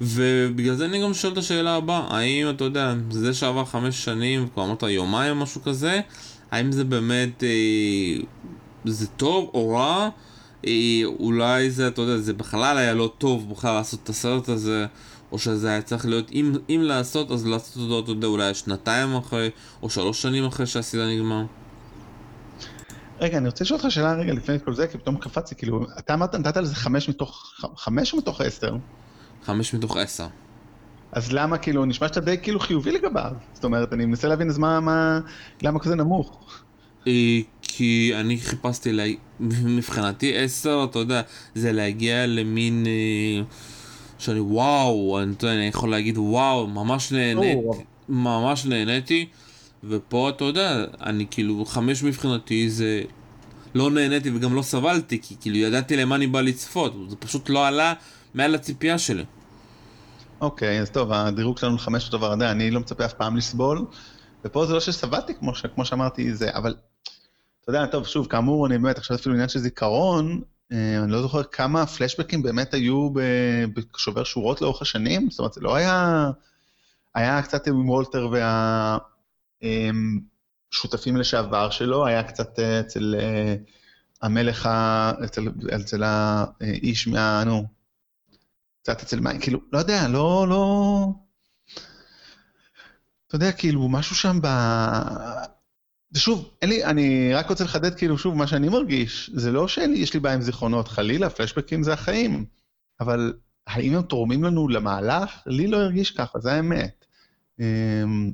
ובגלל 0.00 0.74
זה 0.74 0.84
אני 0.84 1.02
גם 1.02 1.14
שואל 1.14 1.32
את 1.32 1.38
השאלה 1.38 1.74
הבאה, 1.74 2.06
האם 2.10 2.50
אתה 2.50 2.64
יודע, 2.64 2.94
זה 3.10 3.34
שעבר 3.34 3.64
חמש 3.64 4.04
שנים, 4.04 4.48
כבר 4.54 4.64
אמרת 4.64 4.82
יומיים 4.82 5.36
או 5.36 5.42
משהו 5.42 5.62
כזה, 5.62 6.00
האם 6.50 6.72
זה 6.72 6.84
באמת, 6.84 7.44
אה, 7.44 7.48
זה 8.84 9.06
טוב 9.06 9.50
או 9.54 9.70
רע? 9.70 10.08
אה, 10.66 11.02
אולי 11.04 11.70
זה, 11.70 11.88
אתה 11.88 12.02
יודע, 12.02 12.16
זה 12.16 12.32
בכלל 12.32 12.78
היה 12.78 12.94
לא 12.94 13.12
טוב 13.18 13.50
בכלל 13.50 13.74
לעשות 13.74 14.00
את 14.02 14.08
הסרט 14.08 14.48
הזה, 14.48 14.86
או 15.32 15.38
שזה 15.38 15.68
היה 15.68 15.82
צריך 15.82 16.06
להיות, 16.06 16.30
אם, 16.32 16.52
אם 16.68 16.80
לעשות, 16.84 17.30
אז 17.30 17.46
לעשות 17.46 17.76
אותו, 17.76 18.00
אתה 18.00 18.10
יודע, 18.10 18.26
אולי 18.26 18.54
שנתיים 18.54 19.16
אחרי, 19.16 19.50
או 19.82 19.90
שלוש 19.90 20.22
שנים 20.22 20.44
אחרי 20.44 20.66
שהסדרה 20.66 21.14
נגמר. 21.14 21.44
רגע, 23.20 23.38
אני 23.38 23.46
רוצה 23.46 23.64
לשאול 23.64 23.80
אותך 23.80 23.90
שאלה 23.90 24.12
רגע 24.12 24.32
לפני 24.32 24.56
כל 24.64 24.74
זה, 24.74 24.86
כי 24.86 24.98
פתאום 24.98 25.16
קפצתי, 25.16 25.54
כאילו, 25.54 25.86
אתה 25.98 26.14
אמרת, 26.14 26.34
נתת 26.34 26.56
לזה 26.56 26.74
חמש 26.74 27.08
מתוך, 27.08 27.52
חמש 27.76 28.12
או 28.12 28.18
מתוך 28.18 28.40
עשר? 28.40 28.76
חמש 29.44 29.74
מתוך 29.74 29.96
עשר. 29.96 30.26
אז 31.12 31.32
למה, 31.32 31.58
כאילו, 31.58 31.84
נשמע 31.84 32.08
שאתה 32.08 32.20
די 32.20 32.36
כאילו 32.42 32.60
חיובי 32.60 32.92
לגביו. 32.92 33.32
זאת 33.52 33.64
אומרת, 33.64 33.92
אני 33.92 34.04
מנסה 34.04 34.28
להבין 34.28 34.48
אז 34.48 34.58
מה, 34.58 34.80
מה, 34.80 35.20
למה 35.62 35.78
כזה 35.78 35.96
נמוך. 35.96 36.60
אה, 37.06 37.40
כי 37.62 38.12
אני 38.14 38.38
חיפשתי, 38.38 38.92
לה... 38.92 39.04
מבחינתי 39.40 40.36
עשר, 40.36 40.86
אתה 40.90 40.98
יודע, 40.98 41.20
זה 41.54 41.72
להגיע 41.72 42.26
למין... 42.26 42.86
אה, 42.86 43.42
שאני 44.18 44.40
וואו, 44.40 45.20
אני, 45.22 45.32
יודע, 45.42 45.54
אני 45.54 45.66
יכול 45.66 45.90
להגיד 45.90 46.18
וואו, 46.18 46.66
ממש 46.66 47.12
נהניתי, 47.12 47.60
ממש 48.08 48.66
נהניתי, 48.66 49.26
ופה 49.84 50.28
אתה 50.28 50.44
יודע, 50.44 50.84
אני 51.02 51.26
כאילו, 51.30 51.64
חמש 51.64 52.02
מבחינתי 52.02 52.70
זה... 52.70 53.02
לא 53.74 53.90
נהניתי 53.90 54.30
וגם 54.34 54.54
לא 54.54 54.62
סבלתי, 54.62 55.18
כי 55.22 55.34
כאילו 55.40 55.56
ידעתי 55.56 55.96
למה 55.96 56.16
אני 56.16 56.26
בא 56.26 56.40
לצפות, 56.40 56.94
זה 57.08 57.16
פשוט 57.16 57.48
לא 57.48 57.66
עלה 57.66 57.92
מעל 58.34 58.54
הציפייה 58.54 58.98
שלי. 58.98 59.24
אוקיי, 60.40 60.78
okay, 60.78 60.82
אז 60.82 60.90
טוב, 60.90 61.12
הדירוג 61.12 61.58
שלנו 61.58 61.74
לחמש 61.74 62.06
אותו 62.06 62.18
דבר, 62.18 62.32
אני 62.32 62.70
לא 62.70 62.80
מצפה 62.80 63.04
אף 63.04 63.12
פעם 63.12 63.36
לסבול, 63.36 63.86
ופה 64.44 64.66
זה 64.66 64.74
לא 64.74 64.80
שסבלתי 64.80 65.34
כמו, 65.34 65.54
ש... 65.54 65.66
כמו 65.66 65.84
שאמרתי, 65.84 66.34
זה, 66.34 66.50
אבל 66.54 66.74
אתה 67.60 67.70
יודע, 67.70 67.86
טוב, 67.86 68.06
שוב, 68.06 68.26
כאמור, 68.26 68.66
אני 68.66 68.78
באמת, 68.78 68.98
עכשיו 68.98 69.16
אפילו 69.16 69.34
עניין 69.34 69.48
של 69.48 69.58
זיכרון, 69.58 70.40
אה, 70.72 70.98
אני 71.02 71.12
לא 71.12 71.22
זוכר 71.22 71.42
כמה 71.42 71.86
פלשבקים 71.86 72.42
באמת 72.42 72.74
היו 72.74 73.10
בשובר 73.74 74.24
שורות 74.24 74.62
לאורך 74.62 74.82
השנים, 74.82 75.30
זאת 75.30 75.38
אומרת, 75.38 75.52
זה 75.52 75.60
לא 75.60 75.74
היה... 75.74 76.30
היה 77.14 77.42
קצת 77.42 77.66
עם 77.66 77.88
וולטר 77.88 78.28
והשותפים 80.72 81.14
אמ, 81.14 81.20
לשעבר 81.20 81.70
שלו, 81.70 82.06
היה 82.06 82.22
קצת 82.22 82.58
אה, 82.58 82.80
אצל 82.80 83.14
אה, 83.18 83.54
המלך. 84.22 84.68
אצל, 85.24 85.48
אצל 85.76 86.02
האיש 86.04 87.08
מה... 87.08 87.44
נו, 87.46 87.77
קצת 88.88 89.02
אצל 89.02 89.20
מה... 89.20 89.38
כאילו, 89.40 89.60
לא 89.72 89.78
יודע, 89.78 90.08
לא, 90.08 90.46
לא... 90.48 91.06
אתה 93.26 93.36
יודע, 93.36 93.52
כאילו, 93.52 93.88
משהו 93.88 94.16
שם 94.16 94.38
ב... 94.42 94.48
ושוב, 96.12 96.50
אין 96.62 96.70
לי, 96.70 96.84
אני 96.84 97.34
רק 97.34 97.48
רוצה 97.48 97.64
לחדד 97.64 97.94
כאילו 97.94 98.18
שוב 98.18 98.34
מה 98.36 98.46
שאני 98.46 98.68
מרגיש, 98.68 99.30
זה 99.34 99.52
לא 99.52 99.68
שיש 99.68 100.14
לי 100.14 100.20
בעיה 100.20 100.34
עם 100.34 100.40
זיכרונות, 100.40 100.88
חלילה, 100.88 101.30
פלשבקים 101.30 101.82
זה 101.82 101.92
החיים, 101.92 102.44
אבל 103.00 103.32
האם 103.66 103.94
הם 103.94 104.02
תורמים 104.02 104.44
לנו 104.44 104.68
למהלך? 104.68 105.30
לי 105.46 105.66
לא 105.66 105.76
הרגיש 105.76 106.10
ככה, 106.10 106.38
זה 106.38 106.52
האמת. 106.52 107.04
אמ, 107.60 108.32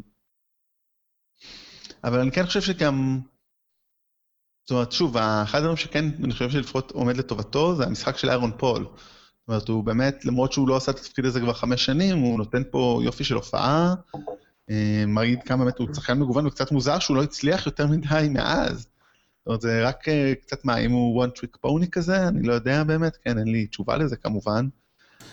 אבל 2.04 2.20
אני 2.20 2.32
כן 2.32 2.46
חושב 2.46 2.60
שגם, 2.60 3.20
זאת 4.64 4.70
אומרת, 4.70 4.92
שוב, 4.92 5.16
אחד 5.16 5.58
הדברים 5.58 5.76
שכן, 5.76 6.04
אני 6.24 6.32
חושב 6.32 6.50
שלפחות 6.50 6.90
עומד 6.90 7.16
לטובתו, 7.16 7.76
זה 7.76 7.84
המשחק 7.84 8.16
של 8.16 8.28
איירון 8.28 8.52
פול. 8.58 8.86
זאת 9.44 9.48
אומרת, 9.48 9.68
הוא 9.68 9.85
באמת, 9.85 10.24
למרות 10.24 10.52
שהוא 10.52 10.68
לא 10.68 10.76
עשה 10.76 10.92
את 10.92 10.98
התפקיד 10.98 11.24
הזה 11.24 11.40
כבר 11.40 11.52
חמש 11.52 11.85
שנים, 11.85 12.18
הוא 12.18 12.38
נותן 12.38 12.62
פה 12.70 13.00
יופי 13.04 13.24
של 13.24 13.35
הופעה. 13.35 13.94
אה, 14.70 15.04
מעיד 15.07 15.38
כמה 15.42 15.64
באמת 15.64 15.78
הוא 15.78 15.88
שחקן 15.94 16.18
מגוון 16.18 16.46
וקצת 16.46 16.72
מוזר 16.72 16.98
שהוא 16.98 17.16
לא 17.16 17.22
הצליח 17.22 17.66
יותר 17.66 17.87
מדי 17.87 18.28
מאז. 18.30 18.76
זאת 18.76 19.46
אומרת, 19.46 19.61
זה 19.61 19.88
רק 19.88 20.09
אה, 20.09 20.33
קצת 20.42 20.64
מה, 20.64 20.76
אם 20.76 20.90
הוא 20.90 21.24
one 21.24 21.28
trick 21.28 21.66
pony 21.66 21.87
כזה, 21.92 22.28
אני 22.28 22.42
לא 22.42 22.52
יודע 22.52 22.85
באמת, 22.85 23.16
כן, 23.24 23.38
אין 23.38 23.48
לי 23.48 23.66
תשובה 23.66 23.96
לזה 23.96 24.16
כמובן, 24.16 24.68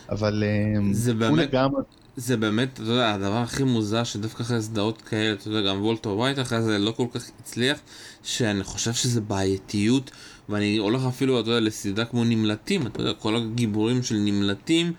אבל 0.09 0.43
אה, 0.45 0.93
זה 0.93 1.13
באמת, 1.13 1.37
לגמרי... 1.37 1.81
זה 2.15 2.37
באמת, 2.37 2.73
אתה 2.73 2.81
יודע, 2.81 3.13
הדבר 3.13 3.37
הכי 3.37 3.63
מוזר 3.63 4.03
שדווקא 4.03 4.43
אחרי 4.43 4.61
סדרות 4.61 5.01
כאלה, 5.01 5.33
אתה 5.33 5.47
יודע, 5.47 5.69
גם 5.69 5.81
וולטר 5.81 6.09
ווייט 6.09 6.39
אחרי 6.39 6.61
זה 6.61 6.77
לא 6.77 6.91
כל 6.91 7.05
כך 7.13 7.29
הצליח, 7.39 7.79
שאני 8.23 8.63
חושב 8.63 8.93
שזה 8.93 9.21
בעייתיות, 9.21 10.11
ואני 10.49 10.77
הולך 10.77 11.01
אפילו, 11.05 11.39
אתה 11.39 11.49
יודע, 11.49 11.59
לסדרה 11.59 12.05
כמו 12.05 12.23
נמלטים, 12.23 12.87
אתה 12.87 13.01
יודע, 13.01 13.13
כל 13.13 13.35
הגיבורים 13.35 14.03
של 14.03 14.15
נמלטים, 14.15 14.93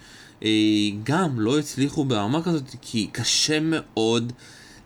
אה, 0.44 0.48
גם 1.02 1.40
לא 1.40 1.58
הצליחו 1.58 2.04
ברמה 2.04 2.42
כזאת, 2.42 2.76
כי 2.80 3.08
קשה 3.12 3.58
מאוד 3.62 4.32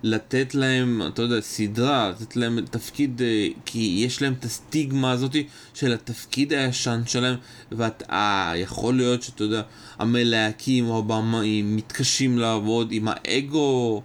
לתת 0.02 0.54
להם, 0.54 1.02
אתה 1.08 1.22
יודע, 1.22 1.40
סדרה, 1.40 2.10
לתת 2.10 2.36
להם 2.36 2.60
תפקיד, 2.70 3.22
אה, 3.22 3.48
כי 3.64 4.02
יש 4.04 4.22
להם 4.22 4.32
את 4.32 4.44
הסטיגמה 4.44 5.10
הזאת 5.10 5.36
של 5.74 5.92
התפקיד 5.92 6.52
הישן 6.52 7.02
שלהם, 7.06 7.36
ואתה, 7.72 8.52
יכול 8.56 8.96
להיות 8.96 9.22
שאתה 9.22 9.44
יודע, 9.44 9.62
המלהקים 9.98 10.88
או 10.88 10.98
הבמאים 10.98 11.76
מתקשים 11.76 12.38
לעבוד 12.38 12.88
עם 12.90 13.08
האגו, 13.10 14.02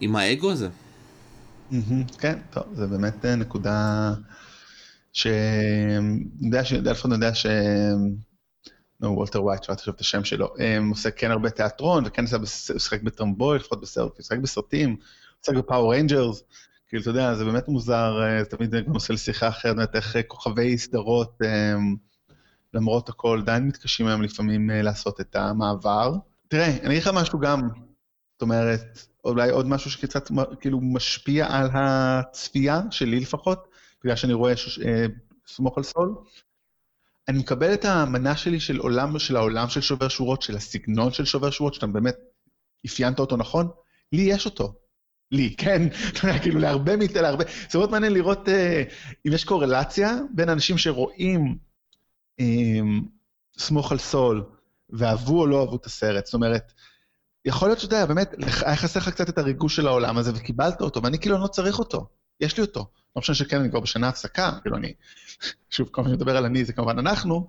עם 0.00 0.16
האגו 0.16 0.50
הזה. 0.50 0.68
כן, 2.18 2.38
טוב, 2.50 2.62
זה 2.74 2.86
באמת 2.86 3.24
אה, 3.24 3.36
נקודה 3.36 4.14
ש... 5.12 5.26
אני 5.26 7.14
יודע, 7.14 7.34
ש... 7.34 7.46
נו, 9.00 9.08
וולטר 9.08 9.42
ווייט, 9.42 9.62
שמעתי 9.62 9.80
עכשיו 9.80 9.94
את 9.94 10.00
השם 10.00 10.24
שלו, 10.24 10.54
עושה 10.90 11.10
כן 11.10 11.30
הרבה 11.30 11.50
תיאטרון, 11.50 12.04
וכן 12.06 12.22
עושה 12.22 12.38
משחק 12.74 13.02
בתרמבוי, 13.02 13.58
לפחות 13.58 13.80
בסרט, 13.80 14.18
משחק 14.18 14.38
בסרטים, 14.38 14.96
משחק 15.42 15.56
בפאור 15.56 15.92
ריינג'רס, 15.92 16.42
כאילו, 16.88 17.02
אתה 17.02 17.10
יודע, 17.10 17.34
זה 17.34 17.44
באמת 17.44 17.68
מוזר, 17.68 18.22
אה, 18.22 18.44
זה 18.44 18.50
תמיד 18.50 18.74
גם 18.74 18.92
עושה 18.92 19.12
לשיחה 19.12 19.48
אחרת, 19.48 19.96
איך 19.96 20.16
אה, 20.16 20.22
כוכבי 20.22 20.78
סדרות, 20.78 21.38
אה, 21.44 21.74
למרות 22.74 23.08
הכל, 23.08 23.38
עדיין 23.42 23.66
מתקשים 23.66 24.06
היום 24.06 24.22
לפעמים 24.22 24.70
לעשות 24.70 25.20
את 25.20 25.36
המעבר. 25.36 26.14
תראה, 26.48 26.66
אני 26.66 26.88
אגיד 26.88 27.02
לך 27.02 27.10
משהו 27.14 27.38
גם, 27.38 27.68
זאת 28.32 28.42
אומרת, 28.42 29.06
אולי 29.24 29.50
עוד 29.50 29.66
משהו 29.66 29.90
שקצת 29.90 30.30
כאילו 30.60 30.80
משפיע 30.80 31.46
על 31.50 31.70
הצפייה, 31.74 32.80
שלי 32.90 33.20
לפחות, 33.20 33.69
בגלל 34.04 34.16
שאני 34.16 34.32
רואה 34.32 34.52
סמוך 35.46 35.78
על 35.78 35.84
סול. 35.84 36.14
אני 37.28 37.38
מקבל 37.38 37.74
את 37.74 37.84
המנה 37.84 38.36
שלי 38.36 38.60
של 38.60 38.78
עולם, 38.78 39.18
של 39.18 39.36
העולם 39.36 39.68
של 39.68 39.80
שובר 39.80 40.08
שורות, 40.08 40.42
של 40.42 40.56
הסגנון 40.56 41.12
של 41.12 41.24
שובר 41.24 41.50
שורות, 41.50 41.74
שאתה 41.74 41.86
באמת 41.86 42.16
אפיינת 42.86 43.18
אותו 43.18 43.36
נכון, 43.36 43.68
לי 44.12 44.22
יש 44.22 44.46
אותו. 44.46 44.74
לי, 45.32 45.54
כן, 45.56 45.82
אתה 46.08 46.28
יודע, 46.28 46.38
כאילו 46.38 46.60
להרבה 46.60 46.96
מאיתנו, 46.96 47.22
להרבה, 47.22 47.44
זה 47.70 47.78
מאוד 47.78 47.90
מעניין 47.90 48.12
לראות 48.12 48.48
אה, 48.48 48.82
אם 49.26 49.32
יש 49.32 49.44
קורלציה 49.44 50.18
בין 50.34 50.48
אנשים 50.48 50.78
שרואים 50.78 51.58
אה, 52.40 52.80
סמוך 53.58 53.92
על 53.92 53.98
סול, 53.98 54.44
ואהבו 54.90 55.40
או 55.40 55.46
לא 55.46 55.60
אהבו 55.60 55.76
את 55.76 55.86
הסרט. 55.86 56.26
זאת 56.26 56.34
אומרת, 56.34 56.72
יכול 57.44 57.68
להיות 57.68 57.80
שאתה 57.80 57.96
יודע, 57.96 58.06
באמת, 58.06 58.34
היה 58.66 58.76
חסר 58.76 59.00
לך 59.00 59.08
קצת 59.08 59.28
את 59.28 59.38
הריגוש 59.38 59.76
של 59.76 59.86
העולם 59.86 60.18
הזה, 60.18 60.32
וקיבלת 60.34 60.80
אותו, 60.80 61.02
ואני 61.02 61.18
כאילו 61.18 61.38
לא 61.38 61.46
צריך 61.46 61.78
אותו, 61.78 62.06
יש 62.40 62.56
לי 62.56 62.62
אותו. 62.62 62.90
לא 63.16 63.20
משנה 63.20 63.34
שכן, 63.34 63.60
אני 63.60 63.70
כבר 63.70 63.80
בשנה 63.80 64.08
הפסקה, 64.08 64.52
כאילו 64.62 64.76
אני, 64.76 64.92
שוב, 65.70 65.88
כל 65.90 66.02
פעם 66.02 66.12
מדבר 66.12 66.36
על 66.36 66.44
אני, 66.44 66.64
זה 66.64 66.72
כמובן 66.72 66.98
אנחנו, 66.98 67.46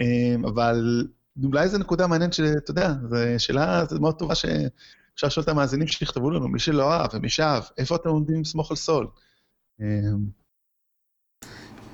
אה, 0.00 0.34
אבל 0.44 1.06
אולי 1.44 1.68
זו 1.68 1.78
נקודה 1.78 2.06
מעניינת 2.06 2.32
שאתה 2.32 2.70
יודע, 2.70 2.92
זו 3.08 3.16
שאלה 3.38 3.84
מאוד 4.00 4.18
טובה 4.18 4.34
שאפשר 4.34 5.26
לשאול 5.26 5.44
את 5.44 5.48
המאזינים 5.48 5.86
שיכתבו 5.86 6.30
לנו, 6.30 6.48
מי 6.48 6.58
שלא 6.58 6.92
אהב 6.92 7.10
ומי 7.12 7.28
שאהב, 7.28 7.62
איפה 7.78 7.96
אתם 7.96 8.08
עומדים 8.08 8.40
לסמוך 8.40 8.70
על 8.70 8.76
סול? 8.76 9.06
אה, 9.80 9.86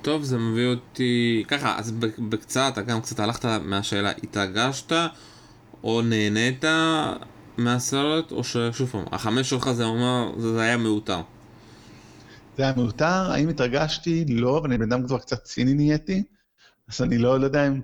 טוב, 0.01 0.23
זה 0.23 0.37
מביא 0.37 0.67
אותי... 0.67 1.43
ככה, 1.47 1.79
אז 1.79 1.91
בקצת, 2.29 2.69
אתה 2.73 2.81
גם 2.81 3.01
קצת 3.01 3.19
הלכת 3.19 3.45
מהשאלה, 3.45 4.11
התרגשת 4.23 4.93
או 5.83 6.01
נהנית 6.01 6.65
מהסרט, 7.57 8.31
או 8.31 8.43
ששוב 8.43 8.89
פעם, 8.89 9.05
החמש 9.11 9.49
שלך 9.49 9.71
זה 9.71 9.83
אומר, 9.83 10.31
זה 10.37 10.61
היה 10.61 10.77
מיותר. 10.77 11.21
זה 12.57 12.63
היה 12.63 12.73
מיותר, 12.75 13.31
האם 13.31 13.49
התרגשתי? 13.49 14.25
לא, 14.29 14.57
אבל 14.57 14.69
אני 14.69 14.77
בן 14.77 14.91
אדם 14.91 15.07
כבר 15.07 15.19
קצת 15.19 15.43
ציני 15.43 15.73
נהייתי, 15.73 16.23
אז 16.87 17.01
אני 17.01 17.17
לא, 17.17 17.39
לא 17.39 17.45
יודע 17.45 17.67
אם... 17.67 17.81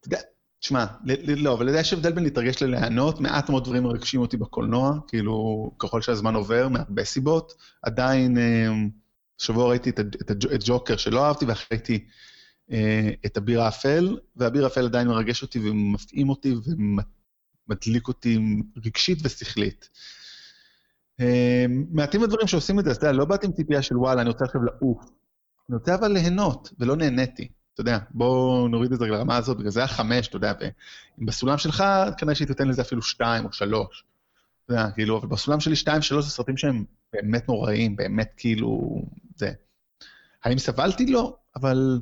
אתה 0.00 0.08
יודע, 0.08 0.20
תשמע, 0.60 0.86
לא, 1.26 1.54
אבל 1.54 1.74
יש 1.74 1.92
הבדל 1.92 2.12
בין 2.12 2.24
להתרגש 2.24 2.62
לליהנות, 2.62 3.20
מעט 3.20 3.50
מאוד 3.50 3.64
דברים 3.64 3.82
מרגשים 3.82 4.20
אותי 4.20 4.36
בקולנוע, 4.36 4.98
כאילו, 5.08 5.70
ככל 5.78 6.02
שהזמן 6.02 6.34
עובר, 6.34 6.68
מהרבה 6.68 7.04
סיבות. 7.04 7.54
עדיין, 7.82 8.38
אה, 8.38 8.68
שבוע 9.38 9.68
ראיתי 9.68 9.90
את, 9.90 10.00
את, 10.00 10.30
את 10.30 10.60
ג'וקר 10.64 10.96
שלא 10.96 11.26
אהבתי, 11.26 11.44
ואחרי 11.44 11.66
ראיתי 11.72 12.04
אה, 12.72 13.10
את 13.26 13.36
אביר 13.36 13.62
האפל, 13.62 14.18
ואביר 14.36 14.64
האפל 14.64 14.84
עדיין 14.84 15.08
מרגש 15.08 15.42
אותי 15.42 15.58
ומפעים 15.58 16.28
אותי 16.28 16.54
ומדליק 17.68 18.08
אותי 18.08 18.38
רגשית 18.84 19.18
ושכלית. 19.22 19.88
אה, 21.20 21.66
מעטים 21.90 22.22
הדברים 22.22 22.46
שעושים 22.46 22.78
את 22.78 22.84
זה, 22.84 22.90
אז 22.90 22.96
אתה 22.96 23.06
יודע, 23.06 23.18
לא 23.18 23.24
באתי 23.24 23.46
עם 23.46 23.52
ציפייה 23.52 23.82
של 23.82 23.96
וואלה, 23.96 24.20
אני 24.20 24.30
רוצה 24.30 24.44
עכשיו 24.44 24.62
לעוף. 24.62 25.04
אני 25.68 25.76
רוצה 25.76 25.94
אבל 25.94 26.12
ליהנות, 26.12 26.72
ולא 26.78 26.96
נהניתי. 26.96 27.48
אתה 27.74 27.80
יודע, 27.80 27.98
בואו 28.10 28.68
נוריד 28.68 28.92
את 28.92 28.98
זה 28.98 29.06
לרמה 29.06 29.36
הזאת, 29.36 29.56
בגלל 29.56 29.70
זה 29.70 29.80
היה 29.80 29.88
חמש, 29.88 30.28
אתה 30.28 30.36
יודע, 30.36 30.52
ואם 30.60 31.26
בסולם 31.26 31.58
שלך, 31.58 31.84
כנראה 32.18 32.34
שהייתי 32.34 32.52
נותן 32.52 32.68
לזה 32.68 32.82
אפילו 32.82 33.02
שתיים 33.02 33.44
או 33.44 33.52
שלוש. 33.52 34.04
אתה 34.64 34.72
יודע, 34.72 34.90
כאילו, 34.90 35.18
אבל 35.18 35.28
בסולם 35.28 35.60
שלי 35.60 35.76
שתיים, 35.76 36.02
שלוש 36.02 36.24
זה 36.24 36.30
סרטים 36.30 36.56
שהם 36.56 36.84
באמת 37.12 37.48
נוראים, 37.48 37.96
באמת 37.96 38.34
כאילו, 38.36 39.02
זה. 39.36 39.52
האם 40.44 40.58
סבלתי? 40.58 41.06
לא, 41.06 41.36
אבל, 41.56 42.00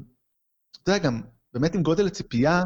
אתה 0.83 0.91
יודע, 0.91 1.05
גם, 1.05 1.23
באמת 1.55 1.75
עם 1.75 1.83
גודל 1.83 2.07
הציפייה, 2.07 2.65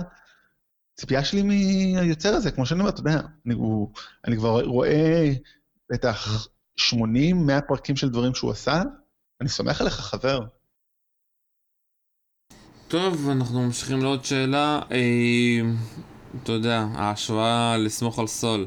ציפייה 0.95 1.25
שלי 1.25 1.43
מהיוצר 1.43 2.35
הזה, 2.35 2.51
כמו 2.51 2.67
שאני 2.67 2.81
אומר, 2.81 2.91
אתה 2.91 3.01
יודע, 3.01 3.21
אני, 3.47 3.55
הוא, 3.55 3.93
אני 4.27 4.37
כבר 4.37 4.65
רואה 4.65 5.33
בטח 5.91 6.49
80-100 6.81 6.83
פרקים 7.69 7.97
של 7.97 8.09
דברים 8.09 8.35
שהוא 8.35 8.51
עשה, 8.51 8.83
אני 9.41 9.49
סומך 9.49 9.81
עליך, 9.81 9.95
חבר. 9.95 10.41
טוב, 12.89 13.29
אנחנו 13.31 13.63
ממשיכים 13.63 14.03
לעוד 14.03 14.25
שאלה. 14.25 14.81
אה, 14.93 15.61
אתה 16.43 16.53
יודע, 16.53 16.87
ההשוואה 16.95 17.77
לסמוך 17.77 18.19
על 18.19 18.27
סול. 18.27 18.67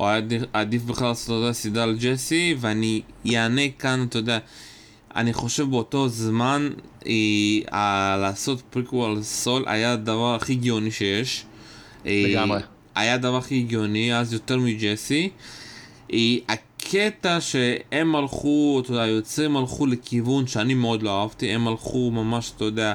או 0.00 0.08
עדיף 0.52 0.82
בכלל 0.82 1.08
לעשות 1.08 1.50
את 1.50 1.54
סדרה 1.54 1.84
על 1.84 1.96
ג'סי, 2.00 2.56
ואני 2.58 3.02
אענה 3.34 3.68
כאן, 3.78 4.06
אתה 4.08 4.18
יודע, 4.18 4.38
אני 5.16 5.32
חושב 5.32 5.70
באותו 5.70 6.08
זמן, 6.08 6.70
אה, 7.06 8.16
לעשות 8.20 8.62
פריקוול 8.70 9.16
על 9.16 9.22
סול 9.22 9.64
היה 9.66 9.92
הדבר 9.92 10.34
הכי 10.34 10.52
הגיוני 10.52 10.90
שיש. 10.90 11.44
אה, 12.06 12.24
לגמרי. 12.28 12.60
היה 12.94 13.14
הדבר 13.14 13.36
הכי 13.36 13.58
הגיוני, 13.58 14.16
אז 14.16 14.32
יותר 14.32 14.58
מג'סי. 14.58 15.22
אה, 15.22 15.65
הקטע 16.48 17.40
שהם 17.40 18.16
הלכו, 18.16 18.80
אתה 18.84 18.92
יודע, 18.92 19.02
היוצרים 19.02 19.56
הלכו 19.56 19.86
לכיוון 19.86 20.46
שאני 20.46 20.74
מאוד 20.74 21.02
לא 21.02 21.20
אהבתי, 21.20 21.50
הם 21.50 21.68
הלכו 21.68 22.10
ממש, 22.10 22.52
אתה 22.56 22.64
יודע, 22.64 22.94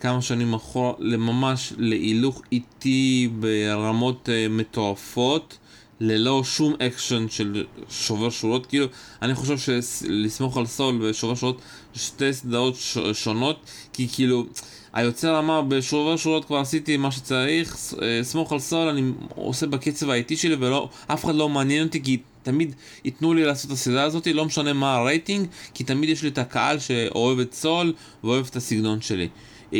כמה 0.00 0.22
שנים 0.22 0.54
אחורה, 0.54 0.92
לממש 0.98 1.72
להילוך 1.78 2.42
איטי 2.52 3.28
ברמות 3.40 4.28
אה, 4.28 4.52
מטורפות, 4.52 5.58
ללא 6.00 6.44
שום 6.44 6.74
אקשן 6.82 7.26
של 7.28 7.64
שובר 7.90 8.30
שורות, 8.30 8.66
כאילו, 8.66 8.86
אני 9.22 9.34
חושב 9.34 9.58
שלסמוך 9.58 10.56
על 10.56 10.66
סול 10.66 10.98
ושובר 11.02 11.34
שורות 11.34 11.60
שתי 11.94 12.32
סדרות 12.32 12.74
ש- 12.76 12.98
שונות, 13.12 13.56
כי 13.92 14.08
כאילו, 14.08 14.46
היוצר 14.92 15.38
אמר 15.38 15.62
בשובר 15.62 16.16
שורות 16.16 16.44
כבר 16.44 16.56
עשיתי 16.56 16.96
מה 16.96 17.10
שצריך, 17.10 17.76
אה, 18.02 18.20
סמוך 18.22 18.52
על 18.52 18.58
סול 18.58 18.88
אני 18.88 19.10
עושה 19.34 19.66
בקצב 19.66 20.10
האיטי 20.10 20.36
שלי 20.36 20.54
ולא, 20.54 20.88
אף 21.06 21.24
אחד 21.24 21.34
לא 21.34 21.48
מעניין 21.48 21.86
אותי 21.86 22.02
כי 22.02 22.18
תמיד 22.46 22.74
ייתנו 23.04 23.34
לי 23.34 23.44
לעשות 23.44 23.70
את 23.70 23.74
הסדרה 23.74 24.02
הזאת, 24.02 24.26
לא 24.26 24.44
משנה 24.44 24.72
מה 24.72 24.96
הרייטינג, 24.96 25.46
כי 25.74 25.84
תמיד 25.84 26.08
יש 26.08 26.22
לי 26.22 26.28
את 26.28 26.38
הקהל 26.38 26.78
שאוהב 26.78 27.38
את 27.38 27.54
סול 27.54 27.92
ואוהב 28.24 28.46
את 28.50 28.56
הסגנון 28.56 29.00
שלי. 29.00 29.28
אה, 29.74 29.78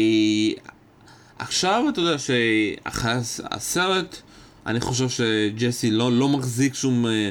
עכשיו 1.38 1.84
אתה 1.88 2.00
יודע 2.00 2.18
שאחרי 2.18 3.12
הסרט, 3.50 4.16
אני 4.66 4.80
חושב 4.80 5.08
שג'סי 5.08 5.90
לא, 5.90 6.12
לא 6.12 6.28
מחזיק 6.28 6.74
שום, 6.74 7.06
אה, 7.06 7.30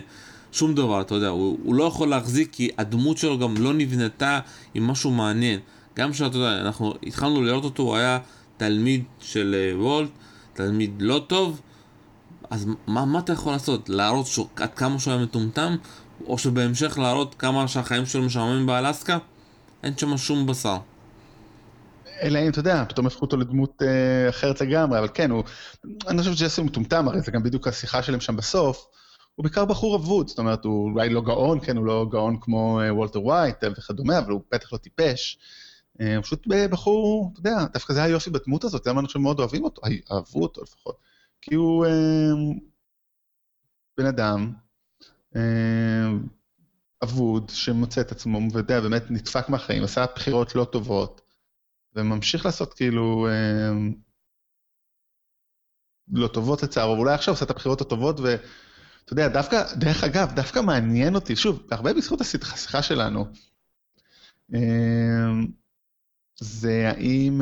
שום 0.51 0.75
דבר, 0.75 1.01
אתה 1.01 1.15
יודע, 1.15 1.27
הוא, 1.27 1.59
הוא 1.63 1.75
לא 1.75 1.83
יכול 1.83 2.07
להחזיק 2.07 2.49
כי 2.51 2.69
הדמות 2.77 3.17
שלו 3.17 3.39
גם 3.39 3.57
לא 3.57 3.73
נבנתה 3.73 4.39
עם 4.73 4.87
משהו 4.87 5.11
מעניין. 5.11 5.59
גם 5.97 6.13
שאתה 6.13 6.37
יודע, 6.37 6.61
אנחנו 6.61 6.93
התחלנו 7.03 7.41
לראות 7.41 7.63
אותו, 7.63 7.83
הוא 7.83 7.95
היה 7.95 8.19
תלמיד 8.57 9.03
של 9.21 9.55
אה, 9.57 9.79
וולט, 9.79 10.09
תלמיד 10.53 10.91
לא 10.99 11.25
טוב, 11.27 11.61
אז 12.49 12.67
מה, 12.87 13.05
מה 13.05 13.19
אתה 13.19 13.33
יכול 13.33 13.53
לעשות? 13.53 13.89
להראות 13.89 14.27
ש... 14.27 14.39
עד 14.55 14.73
כמה 14.73 14.99
שהוא 14.99 15.13
היה 15.13 15.23
מטומטם? 15.23 15.75
או 16.27 16.37
שבהמשך 16.37 16.97
להראות 16.97 17.35
כמה 17.35 17.67
שהחיים 17.67 18.05
שלו 18.05 18.23
משעממים 18.23 18.65
באלסקה? 18.65 19.17
אין 19.83 19.97
שם 19.97 20.17
שום 20.17 20.47
בשר. 20.47 20.77
אלא 22.21 22.39
אם, 22.39 22.49
אתה 22.49 22.59
יודע, 22.59 22.83
פתאום 22.89 23.07
הפכו 23.07 23.21
אותו 23.21 23.37
לדמות 23.37 23.81
אה, 23.81 24.29
אחרת 24.29 24.61
לגמרי, 24.61 24.99
אבל 24.99 25.07
כן, 25.13 25.31
הוא... 25.31 25.43
אני 26.07 26.19
חושב 26.19 26.33
שג'סי 26.33 26.61
הוא 26.61 26.67
מטומטם, 26.67 27.07
הרי 27.07 27.21
זה 27.21 27.31
גם 27.31 27.43
בדיוק 27.43 27.67
השיחה 27.67 28.03
שלהם 28.03 28.21
שם 28.21 28.35
בסוף. 28.35 28.85
הוא 29.35 29.43
בעיקר 29.43 29.65
בחור 29.65 29.95
אבוד, 29.95 30.27
זאת 30.27 30.39
אומרת, 30.39 30.65
הוא 30.65 30.91
אולי 30.91 31.09
לא 31.09 31.21
גאון, 31.21 31.59
כן, 31.59 31.77
הוא 31.77 31.85
לא 31.85 32.05
גאון 32.11 32.37
כמו 32.41 32.81
אה, 32.81 32.93
וולטר 32.93 33.21
ווייט 33.23 33.55
וכדומה, 33.77 34.17
אבל 34.17 34.31
הוא 34.31 34.41
בטח 34.51 34.73
לא 34.73 34.77
טיפש. 34.77 35.37
אה, 36.01 36.15
הוא 36.15 36.23
פשוט 36.23 36.47
בחור, 36.47 37.29
אתה 37.33 37.39
יודע, 37.39 37.65
דווקא 37.73 37.93
זה 37.93 38.03
היופי 38.03 38.29
בדמות 38.29 38.63
הזאת, 38.63 38.87
למה 38.87 39.01
אנשים 39.01 39.21
מאוד 39.21 39.39
אוהבים 39.39 39.63
אותו, 39.63 39.81
אהבו 40.11 40.41
אותו 40.41 40.61
לפחות. 40.61 41.14
כי 41.49 41.55
הוא 41.55 41.85
אה, 41.85 41.91
בן 43.97 44.05
אדם 44.05 44.53
אה, 45.35 46.11
אבוד, 47.03 47.49
שמוצא 47.49 48.01
את 48.01 48.11
עצמו, 48.11 48.39
ויודע, 48.53 48.81
באמת 48.81 49.11
נדפק 49.11 49.49
מהחיים, 49.49 49.83
עשה 49.83 50.05
בחירות 50.15 50.55
לא 50.55 50.65
טובות, 50.71 51.21
וממשיך 51.95 52.45
לעשות 52.45 52.73
כאילו 52.73 53.27
אה, 53.27 53.71
לא 56.07 56.27
טובות 56.27 56.63
לצערו, 56.63 56.93
ואולי 56.93 57.13
עכשיו 57.13 57.33
עושה 57.33 57.45
את 57.45 57.49
הבחירות 57.49 57.81
הטובות, 57.81 58.19
ואתה 58.19 59.13
יודע, 59.13 59.27
דווקא, 59.27 59.63
דרך 59.75 60.03
אגב, 60.03 60.31
דווקא 60.35 60.59
מעניין 60.59 61.15
אותי, 61.15 61.35
שוב, 61.35 61.67
הרבה 61.71 61.93
בזכות 61.93 62.21
השיחה 62.21 62.81
שלנו, 62.83 63.25
זה 66.39 66.89
האם... 66.89 67.41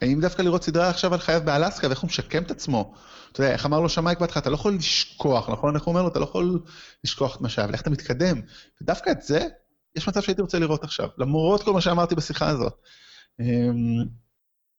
האם 0.00 0.20
דווקא 0.20 0.42
לראות 0.42 0.64
סדרה 0.64 0.88
עכשיו 0.88 1.14
על 1.14 1.20
חייו 1.20 1.40
באלסקה 1.44 1.86
ואיך 1.88 2.00
הוא 2.00 2.08
משקם 2.08 2.42
את 2.42 2.50
עצמו? 2.50 2.94
אתה 3.32 3.40
יודע, 3.40 3.52
איך 3.52 3.66
אמר 3.66 3.80
לו 3.80 3.88
שמאי 3.88 4.14
בהתחלה, 4.20 4.40
אתה 4.40 4.50
לא 4.50 4.54
יכול 4.54 4.74
לשכוח, 4.74 5.50
נכון? 5.50 5.76
איך 5.76 5.84
הוא 5.84 5.92
אומר 5.92 6.02
לו, 6.02 6.08
אתה 6.08 6.18
לא 6.18 6.24
יכול 6.24 6.60
לשכוח 7.04 7.36
את 7.36 7.40
מה 7.40 7.48
שהיה, 7.48 7.68
ולאיך 7.68 7.82
אתה 7.82 7.90
מתקדם. 7.90 8.40
ודווקא 8.82 9.10
את 9.10 9.22
זה, 9.22 9.46
יש 9.96 10.08
מצב 10.08 10.20
שהייתי 10.20 10.42
רוצה 10.42 10.58
לראות 10.58 10.84
עכשיו, 10.84 11.08
למרות 11.18 11.62
כל 11.62 11.72
מה 11.72 11.80
שאמרתי 11.80 12.14
בשיחה 12.14 12.48
הזאת. 12.48 12.74
אמ, 13.40 14.04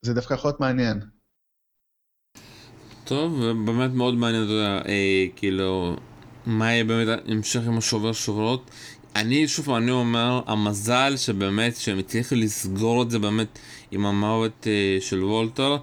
זה 0.01 0.13
דווקא 0.13 0.33
יכול 0.33 0.47
להיות 0.49 0.59
מעניין. 0.59 1.01
טוב, 3.03 3.51
באמת 3.65 3.91
מאוד 3.91 4.13
מעניין, 4.13 4.43
אתה 4.43 4.51
יודע, 4.51 4.81
אה, 4.87 5.25
כאילו, 5.35 5.95
מה 6.45 6.71
יהיה 6.71 6.83
באמת 6.83 7.19
המשך 7.27 7.61
עם 7.67 7.77
השובר 7.77 8.13
שוברות. 8.13 8.71
אני, 9.15 9.47
שוב 9.47 9.69
אני 9.69 9.91
אומר, 9.91 10.41
המזל 10.47 11.13
שבאמת, 11.17 11.75
שהם 11.75 11.99
הצליחו 11.99 12.35
לסגור 12.35 13.03
את 13.03 13.11
זה 13.11 13.19
באמת 13.19 13.59
עם 13.91 14.05
המוות 14.05 14.67
אה, 14.67 14.97
של 15.01 15.23
וולטר, 15.23 15.77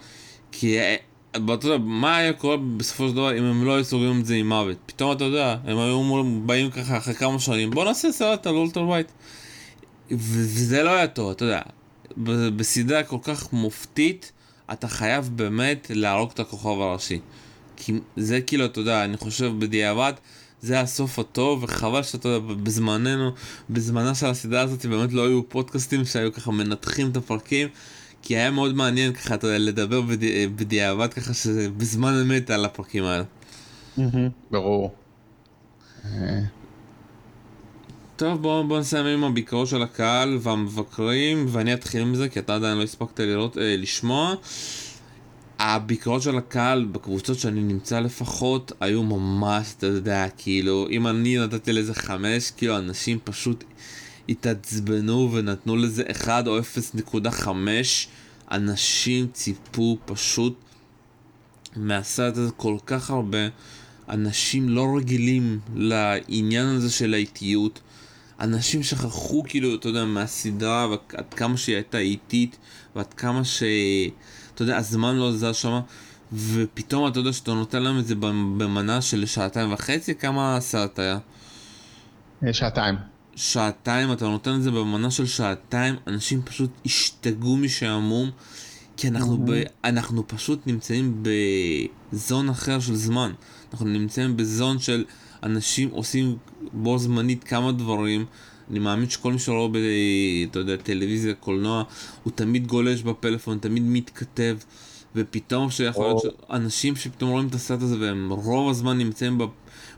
כי 0.52 0.78
אה, 0.78 0.96
אתה 1.30 1.66
יודע, 1.66 1.78
מה 1.78 2.16
היה 2.16 2.32
קורה 2.32 2.56
בסופו 2.76 3.08
של 3.08 3.14
דבר 3.14 3.38
אם 3.38 3.44
הם 3.44 3.64
לא 3.64 3.74
היו 3.74 3.84
סוגרים 3.84 4.20
את 4.20 4.26
זה 4.26 4.34
עם 4.34 4.48
מוות? 4.48 4.76
פתאום 4.86 5.12
אתה 5.12 5.24
יודע, 5.24 5.56
הם 5.64 5.78
היו 5.78 6.24
באים 6.46 6.70
ככה 6.70 6.96
אחרי 6.96 7.14
כמה 7.14 7.38
שנים, 7.38 7.70
בוא 7.70 7.84
נעשה 7.84 8.12
סרט 8.12 8.46
על 8.46 8.54
וולטר 8.54 8.82
ווייט. 8.82 9.08
וזה 10.10 10.82
לא 10.82 10.90
היה 10.90 11.06
טוב, 11.06 11.30
אתה 11.30 11.44
יודע. 11.44 11.60
בסדרה 12.56 13.02
כל 13.02 13.18
כך 13.22 13.52
מופתית, 13.52 14.32
אתה 14.72 14.88
חייב 14.88 15.30
באמת 15.34 15.90
להרוג 15.94 16.30
את 16.34 16.40
הכוכב 16.40 16.80
הראשי. 16.80 17.20
כי 17.76 17.92
זה 18.16 18.40
כאילו, 18.40 18.64
אתה 18.64 18.80
יודע, 18.80 19.04
אני 19.04 19.16
חושב 19.16 19.52
בדיעבד, 19.58 20.12
זה 20.62 20.80
הסוף 20.80 21.18
הטוב, 21.18 21.62
וחבל 21.62 22.02
שאתה 22.02 22.28
יודע, 22.28 22.54
בזמננו, 22.54 23.30
בזמנה 23.70 24.14
של 24.14 24.26
הסדרה 24.26 24.60
הזאת 24.60 24.86
באמת 24.86 25.12
לא 25.12 25.26
היו 25.26 25.48
פודקאסטים 25.48 26.04
שהיו 26.04 26.32
ככה 26.32 26.50
מנתחים 26.50 27.10
את 27.10 27.16
הפרקים, 27.16 27.68
כי 28.22 28.36
היה 28.36 28.50
מאוד 28.50 28.74
מעניין 28.74 29.12
ככה, 29.12 29.34
אתה 29.34 29.46
יודע, 29.46 29.58
לדבר 29.58 30.00
בדיעבד 30.56 31.12
ככה 31.12 31.34
שזה 31.34 31.70
בזמן 31.70 32.14
אמת 32.22 32.50
על 32.50 32.64
הפרקים 32.64 33.04
האלה. 33.04 33.24
ברור. 34.50 34.94
טוב 38.16 38.42
בואו 38.42 38.68
בוא 38.68 38.78
נסיים 38.78 39.06
עם 39.06 39.24
הביקורות 39.24 39.68
של 39.68 39.82
הקהל 39.82 40.38
והמבקרים 40.40 41.46
ואני 41.48 41.74
אתחיל 41.74 42.02
עם 42.02 42.14
זה 42.14 42.28
כי 42.28 42.38
אתה 42.38 42.54
עדיין 42.54 42.78
לא 42.78 42.82
הספקת 42.82 43.20
לראות, 43.20 43.58
אה, 43.58 43.76
לשמוע 43.76 44.34
הביקורות 45.58 46.22
של 46.22 46.38
הקהל 46.38 46.84
בקבוצות 46.84 47.38
שאני 47.38 47.60
נמצא 47.60 48.00
לפחות 48.00 48.72
היו 48.80 49.02
ממש, 49.02 49.74
אתה 49.78 49.86
יודע, 49.86 50.26
כאילו, 50.36 50.86
אם 50.90 51.06
אני 51.06 51.38
נתתי 51.38 51.72
לזה 51.72 51.94
חמש, 51.94 52.50
כאילו 52.50 52.76
אנשים 52.78 53.18
פשוט 53.24 53.64
התעצבנו 54.28 55.32
ונתנו 55.32 55.76
לזה 55.76 56.02
1 56.10 56.46
או 56.46 56.58
0.5, 56.58 57.48
אנשים 58.50 59.26
ציפו 59.32 59.98
פשוט 60.04 60.58
מהסרט 61.76 62.36
הזה 62.36 62.52
כל 62.52 62.76
כך 62.86 63.10
הרבה, 63.10 63.38
אנשים 64.08 64.68
לא 64.68 64.96
רגילים 64.96 65.60
לעניין 65.74 66.66
הזה 66.66 66.90
של 66.90 67.14
האיטיות, 67.14 67.80
אנשים 68.40 68.82
שכחו 68.82 69.42
כאילו, 69.46 69.74
אתה 69.74 69.88
יודע, 69.88 70.04
מהסדרה 70.04 70.88
ועד 70.88 71.34
כמה 71.34 71.56
שהיא 71.56 71.76
הייתה 71.76 71.98
איטית 71.98 72.56
ועד 72.96 73.14
כמה 73.14 73.44
ש... 73.44 73.62
אתה 74.54 74.62
יודע, 74.62 74.76
הזמן 74.76 75.16
לא 75.16 75.32
זז 75.32 75.56
שם, 75.56 75.80
ופתאום 76.32 77.08
אתה 77.08 77.18
יודע 77.18 77.32
שאתה 77.32 77.54
נותן 77.54 77.82
להם 77.82 77.98
את 77.98 78.06
זה 78.06 78.14
במנה 78.14 79.00
של 79.00 79.26
שעתיים 79.26 79.72
וחצי, 79.72 80.14
כמה 80.14 80.56
הסרט 80.56 80.98
היה? 80.98 81.18
אה, 82.46 82.52
שעתיים. 82.52 82.94
שעתיים, 83.38 84.12
אתה 84.12 84.28
נותן 84.28 84.54
את 84.54 84.62
זה 84.62 84.70
במנה 84.70 85.10
של 85.10 85.26
שעתיים, 85.26 85.94
אנשים 86.06 86.42
פשוט 86.42 86.70
השתגעו 86.86 87.56
משעמום, 87.56 88.30
כי 88.96 89.08
אנחנו, 89.08 89.38
ב, 89.46 89.62
אנחנו 89.84 90.28
פשוט 90.28 90.66
נמצאים 90.66 91.22
בזון 92.12 92.48
אחר 92.48 92.80
של 92.80 92.94
זמן. 92.94 93.32
אנחנו 93.72 93.86
נמצאים 93.86 94.36
בזון 94.36 94.78
של 94.78 95.04
אנשים 95.42 95.88
עושים 95.88 96.36
בו 96.72 96.98
זמנית 96.98 97.44
כמה 97.44 97.72
דברים. 97.72 98.24
אני 98.70 98.78
מאמין 98.78 99.10
שכל 99.10 99.32
מי 99.32 99.38
שרואה. 99.38 99.68
אתה 100.50 100.58
יודע, 100.58 100.76
טלוויזיה, 100.76 101.34
קולנוע, 101.34 101.82
הוא 102.22 102.32
תמיד 102.34 102.66
גולש 102.66 103.02
בפלאפון, 103.02 103.58
תמיד 103.58 103.82
מתכתב, 103.86 104.56
ופתאום 105.16 105.70
שיכול 105.70 106.06
להיות 106.06 106.22
שאנשים 106.22 106.96
שפתאום 106.96 107.30
רואים 107.30 107.48
את 107.48 107.54
הסרט 107.54 107.82
הזה 107.82 107.96
והם 108.00 108.32
רוב 108.32 108.70
הזמן 108.70 108.98
נמצאים 108.98 109.38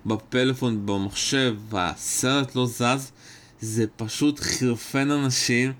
בפלאפון, 0.07 0.87
במחשב, 0.87 1.57
והסרט 1.71 2.55
לא 2.55 2.67
זז, 2.67 3.13
זה 3.61 3.85
פשוט 3.97 4.41
חרפן 4.41 5.11
אנשים. 5.11 5.73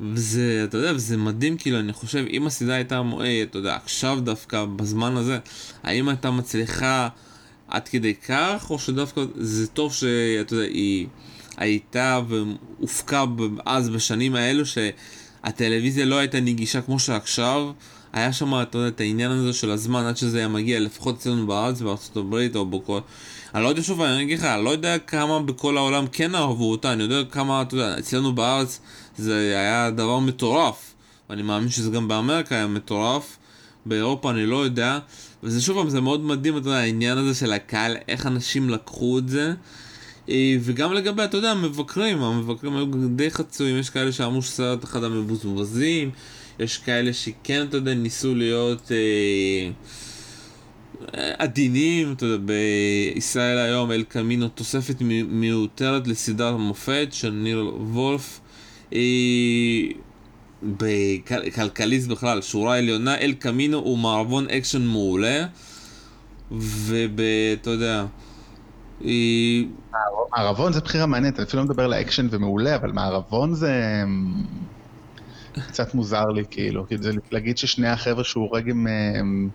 וזה, 0.00 0.64
אתה 0.64 0.76
יודע, 0.76 0.92
וזה 0.94 1.16
מדהים, 1.16 1.56
כאילו, 1.56 1.80
אני 1.80 1.92
חושב, 1.92 2.24
אם 2.30 2.46
הסדרה 2.46 2.74
הייתה, 2.74 3.02
אתה 3.42 3.58
יודע, 3.58 3.76
עכשיו 3.84 4.18
דווקא, 4.22 4.64
בזמן 4.64 5.16
הזה, 5.16 5.38
האם 5.82 6.08
הייתה 6.08 6.30
מצליחה 6.30 7.08
עד 7.68 7.88
כדי 7.88 8.14
כך, 8.14 8.66
או 8.70 8.78
שדווקא 8.78 9.20
זה 9.34 9.66
טוב 9.66 9.94
שאתה 9.94 10.54
יודע, 10.54 10.66
היא 10.66 11.06
הייתה 11.56 12.20
והופקה 12.28 13.24
אז 13.66 13.88
בשנים 13.88 14.34
האלו 14.34 14.62
שהטלוויזיה 14.66 16.04
לא 16.04 16.18
הייתה 16.18 16.40
נגישה 16.40 16.82
כמו 16.82 16.98
שעכשיו. 16.98 17.70
היה 18.16 18.32
שם, 18.32 18.62
את 18.88 19.00
העניין 19.00 19.30
הזה 19.30 19.52
של 19.52 19.70
הזמן 19.70 20.04
עד 20.04 20.16
שזה 20.16 20.38
היה 20.38 20.48
מגיע, 20.48 20.80
לפחות 20.80 21.16
אצלנו 21.16 21.46
בארץ, 21.46 21.80
בארצות 21.80 22.16
הברית 22.16 22.56
או 22.56 22.66
בכל... 22.66 22.98
אני 23.54 23.62
לא 23.62 23.68
יודע 23.68 23.82
שוב, 23.82 24.02
אני 24.02 24.22
אגיד 24.22 24.38
לך, 24.38 24.44
אני 24.44 24.64
לא 24.64 24.70
יודע 24.70 24.98
כמה 24.98 25.40
בכל 25.40 25.76
העולם 25.76 26.06
כן 26.12 26.34
אהבו 26.34 26.70
אותה, 26.70 26.92
אני 26.92 27.02
יודע 27.02 27.24
כמה, 27.30 27.62
אתה 27.62 27.74
יודע, 27.74 27.98
אצלנו 27.98 28.34
בארץ 28.34 28.80
זה 29.18 29.58
היה 29.58 29.90
דבר 29.90 30.18
מטורף, 30.18 30.94
ואני 31.30 31.42
מאמין 31.42 31.68
שזה 31.68 31.90
גם 31.90 32.08
באמריקה 32.08 32.54
היה 32.54 32.66
מטורף, 32.66 33.36
באירופה 33.86 34.30
אני 34.30 34.46
לא 34.46 34.64
יודע, 34.64 34.98
וזה 35.42 35.62
שוב 35.62 35.88
זה 35.88 36.00
מאוד 36.00 36.20
מדהים, 36.20 36.56
אתה 36.56 36.68
יודע, 36.68 36.78
העניין 36.78 37.18
הזה 37.18 37.34
של 37.34 37.52
הקהל, 37.52 37.96
איך 38.08 38.26
אנשים 38.26 38.70
לקחו 38.70 39.18
את 39.18 39.28
זה. 39.28 39.54
אה, 40.28 40.56
וגם 40.60 40.92
לגבי, 40.92 41.24
אתה 41.24 41.36
יודע, 41.36 41.50
המבקרים, 41.50 42.22
המבקרים 42.22 42.76
היו 42.76 42.86
די 43.16 43.30
חצויים, 43.30 43.78
יש 43.78 43.90
כאלה 43.90 44.12
שאמרו 44.12 44.42
שסרט 44.42 44.84
אחד 44.84 45.04
המבוזבזים, 45.04 46.10
יש 46.58 46.78
כאלה 46.78 47.12
שכן, 47.12 47.66
אתה 47.68 47.76
יודע, 47.76 47.94
ניסו 47.94 48.34
להיות 48.34 48.92
אה, 48.92 49.70
עדינים, 51.38 52.12
אתה 52.12 52.26
יודע, 52.26 52.52
בישראל 53.14 53.58
היום 53.58 53.92
אל 53.92 54.02
קמינו 54.02 54.48
תוספת 54.48 54.96
מיותרת 55.28 56.06
לסדרת 56.06 56.54
המופת 56.54 57.08
של 57.10 57.30
ניר 57.30 57.72
וולף. 57.80 58.40
אה, 58.94 58.98
בכלכליסט 60.62 62.08
בכלל, 62.08 62.42
שורה 62.42 62.78
עליונה, 62.78 63.18
אל 63.18 63.32
קמינו 63.32 63.78
הוא 63.78 63.98
מערבון 63.98 64.46
אקשן 64.48 64.82
מעולה 64.82 65.46
ואתה 66.50 67.70
יודע 67.70 68.04
מערבון 70.36 70.72
זה 70.72 70.80
בחירה 70.80 71.06
מעניינת, 71.06 71.38
אני 71.38 71.46
אפילו 71.46 71.62
לא 71.62 71.68
מדבר 71.68 71.84
על 71.84 71.92
האקשן 71.92 72.28
ומעולה, 72.30 72.76
אבל 72.76 72.92
מערבון 72.92 73.54
זה 73.54 74.02
קצת 75.68 75.94
מוזר 75.94 76.24
לי, 76.24 76.44
כאילו, 76.50 76.86
זה 77.00 77.12
להגיד 77.30 77.58
ששני 77.58 77.88
החבר'ה 77.88 78.24
שהוא 78.24 78.48
הורג. 78.48 78.70
אמ, 78.70 79.48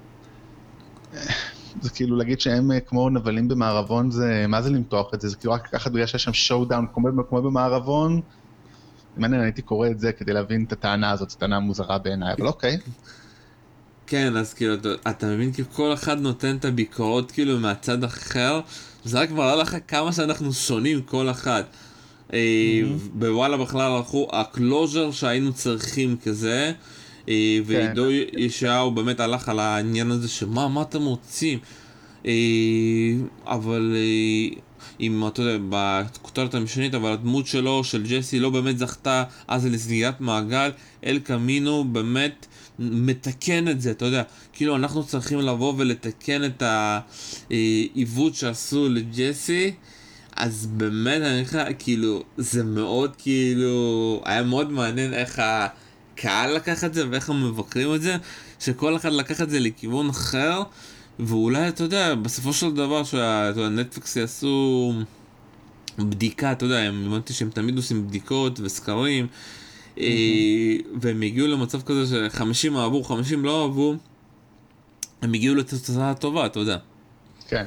זה 1.81 1.89
כאילו 1.89 2.15
להגיד 2.15 2.41
שהם 2.41 2.71
אה, 2.71 2.79
כמו 2.79 3.09
נבלים 3.09 3.47
במערבון, 3.47 4.11
זה, 4.11 4.45
מה 4.47 4.61
זה 4.61 4.69
למתוח 4.69 5.13
את 5.13 5.21
זה? 5.21 5.29
זה 5.29 5.35
כאילו 5.35 5.53
רק 5.53 5.67
לקחת 5.67 5.91
בגלל 5.91 6.05
שיש 6.05 6.23
שם 6.23 6.33
showdown 6.33 6.85
כמו 6.93 7.41
במערבון, 7.41 8.21
מעניין, 9.17 9.41
הייתי 9.41 9.61
קורא 9.61 9.87
את 9.87 9.99
זה 9.99 10.11
כדי 10.11 10.33
להבין 10.33 10.63
את 10.63 10.71
הטענה 10.71 11.11
הזאת, 11.11 11.29
זו 11.29 11.37
טענה 11.37 11.59
מוזרה 11.59 11.97
בעיניי, 11.97 12.33
אבל 12.33 12.47
אוקיי. 12.47 12.77
כן, 14.07 14.37
אז 14.37 14.53
כאילו, 14.53 14.75
אתה 15.09 15.27
מבין, 15.27 15.53
כאילו 15.53 15.69
כל 15.73 15.93
אחד 15.93 16.19
נותן 16.19 16.55
את 16.55 16.65
הביקורות 16.65 17.31
כאילו 17.31 17.59
מהצד 17.59 18.03
אחר, 18.03 18.59
זה 19.03 19.19
רק 19.19 19.31
מראה 19.31 19.55
לך 19.55 19.77
כמה 19.87 20.11
שאנחנו 20.11 20.53
שונים 20.53 21.01
כל 21.01 21.29
אחד. 21.29 21.63
אמהמ. 22.31 22.33
בוואלה 23.13 23.57
בכלל 23.57 23.91
הלכו 23.91 24.27
ה 24.31 24.41
closure 24.41 25.11
שהיינו 25.11 25.53
צריכים 25.53 26.17
כזה, 26.23 26.71
אה, 27.29 27.57
כן. 27.57 27.63
ועידו 27.65 28.11
ישעיהו 28.37 28.91
באמת 28.91 29.19
הלך 29.19 29.49
על 29.49 29.59
העניין 29.59 30.11
הזה 30.11 30.29
שמה, 30.29 30.67
מה 30.67 30.81
אתם 30.81 31.05
רוצים? 31.05 31.59
אה, 32.25 32.31
אבל 33.45 33.95
אם 34.99 35.27
אתה 35.27 35.41
יודע, 35.41 35.57
בכותרת 35.69 36.55
המשנית, 36.55 36.93
אבל 36.93 37.11
הדמות 37.11 37.47
שלו, 37.47 37.83
של 37.83 38.03
ג'סי, 38.07 38.39
לא 38.39 38.49
באמת 38.49 38.77
זכתה 38.77 39.23
אז 39.47 39.65
לסגירת 39.65 40.21
מעגל, 40.21 40.71
אל 41.05 41.19
קמינו 41.19 41.83
באמת 41.83 42.45
מתקן 42.79 43.67
את 43.67 43.81
זה, 43.81 43.91
אתה 43.91 44.05
יודע, 44.05 44.23
כאילו 44.53 44.75
אנחנו 44.75 45.03
צריכים 45.03 45.39
לבוא 45.39 45.73
ולתקן 45.77 46.41
את 46.45 46.63
העיוות 47.49 48.35
שעשו 48.35 48.89
לג'סי, 48.89 49.71
אז 50.35 50.65
באמת 50.65 51.21
אני 51.21 51.45
חושב, 51.45 51.63
כאילו, 51.79 52.23
זה 52.37 52.63
מאוד 52.63 53.15
כאילו, 53.17 54.21
היה 54.25 54.43
מאוד 54.43 54.71
מעניין 54.71 55.13
איך 55.13 55.41
הקהל 55.43 56.55
לקח 56.55 56.83
את 56.83 56.93
זה 56.93 57.09
ואיך 57.09 57.29
הם 57.29 57.49
מבקרים 57.49 57.95
את 57.95 58.01
זה, 58.01 58.15
שכל 58.59 58.95
אחד 58.95 59.11
לקח 59.11 59.41
את 59.41 59.49
זה 59.49 59.59
לכיוון 59.59 60.09
אחר, 60.09 60.63
ואולי, 61.19 61.67
אתה 61.67 61.83
יודע, 61.83 62.15
בסופו 62.15 62.53
של 62.53 62.75
דבר 62.75 63.03
שהנטפליקס 63.03 64.15
יעשו 64.15 64.93
בדיקה, 65.97 66.51
אתה 66.51 66.65
יודע, 66.65 66.79
הם 66.79 67.05
הבנתי 67.07 67.33
שהם 67.33 67.49
תמיד 67.49 67.77
עושים 67.77 68.07
בדיקות 68.07 68.59
וסקרים. 68.59 69.27
אה, 69.97 70.75
והם 71.01 71.21
הגיעו 71.21 71.47
למצב 71.47 71.81
כזה 71.81 72.29
ש-50 72.29 72.77
אהבו, 72.77 73.03
50 73.03 73.45
לא 73.45 73.63
אהבו, 73.63 73.95
הם 75.21 75.33
הגיעו 75.33 75.55
לתוצאה 75.55 76.13
טובה, 76.13 76.45
אתה 76.45 76.59
יודע. 76.59 76.77
כן. 77.47 77.65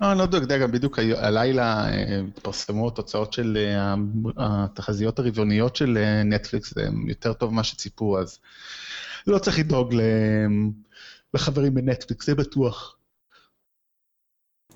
לא, 0.00 0.10
אני 0.10 0.18
לא 0.18 0.28
יודע, 0.32 0.58
גם 0.58 0.72
בדיוק 0.72 0.98
הלילה 0.98 1.88
אה, 1.88 2.20
התפרסמו 2.28 2.88
התוצאות 2.88 3.32
של 3.32 3.56
אה, 3.56 3.94
התחזיות 4.36 5.18
הרבעוניות 5.18 5.76
של 5.76 5.98
נטפליקס, 6.24 6.74
זה 6.74 6.88
יותר 7.06 7.32
טוב 7.32 7.52
ממה 7.52 7.64
שציפו, 7.64 8.18
אז 8.18 8.38
לא 9.26 9.38
צריך 9.38 9.58
לדאוג 9.58 9.94
לחברים 11.34 11.74
בנטפליקס, 11.74 12.26
זה 12.26 12.34
בטוח. 12.34 12.96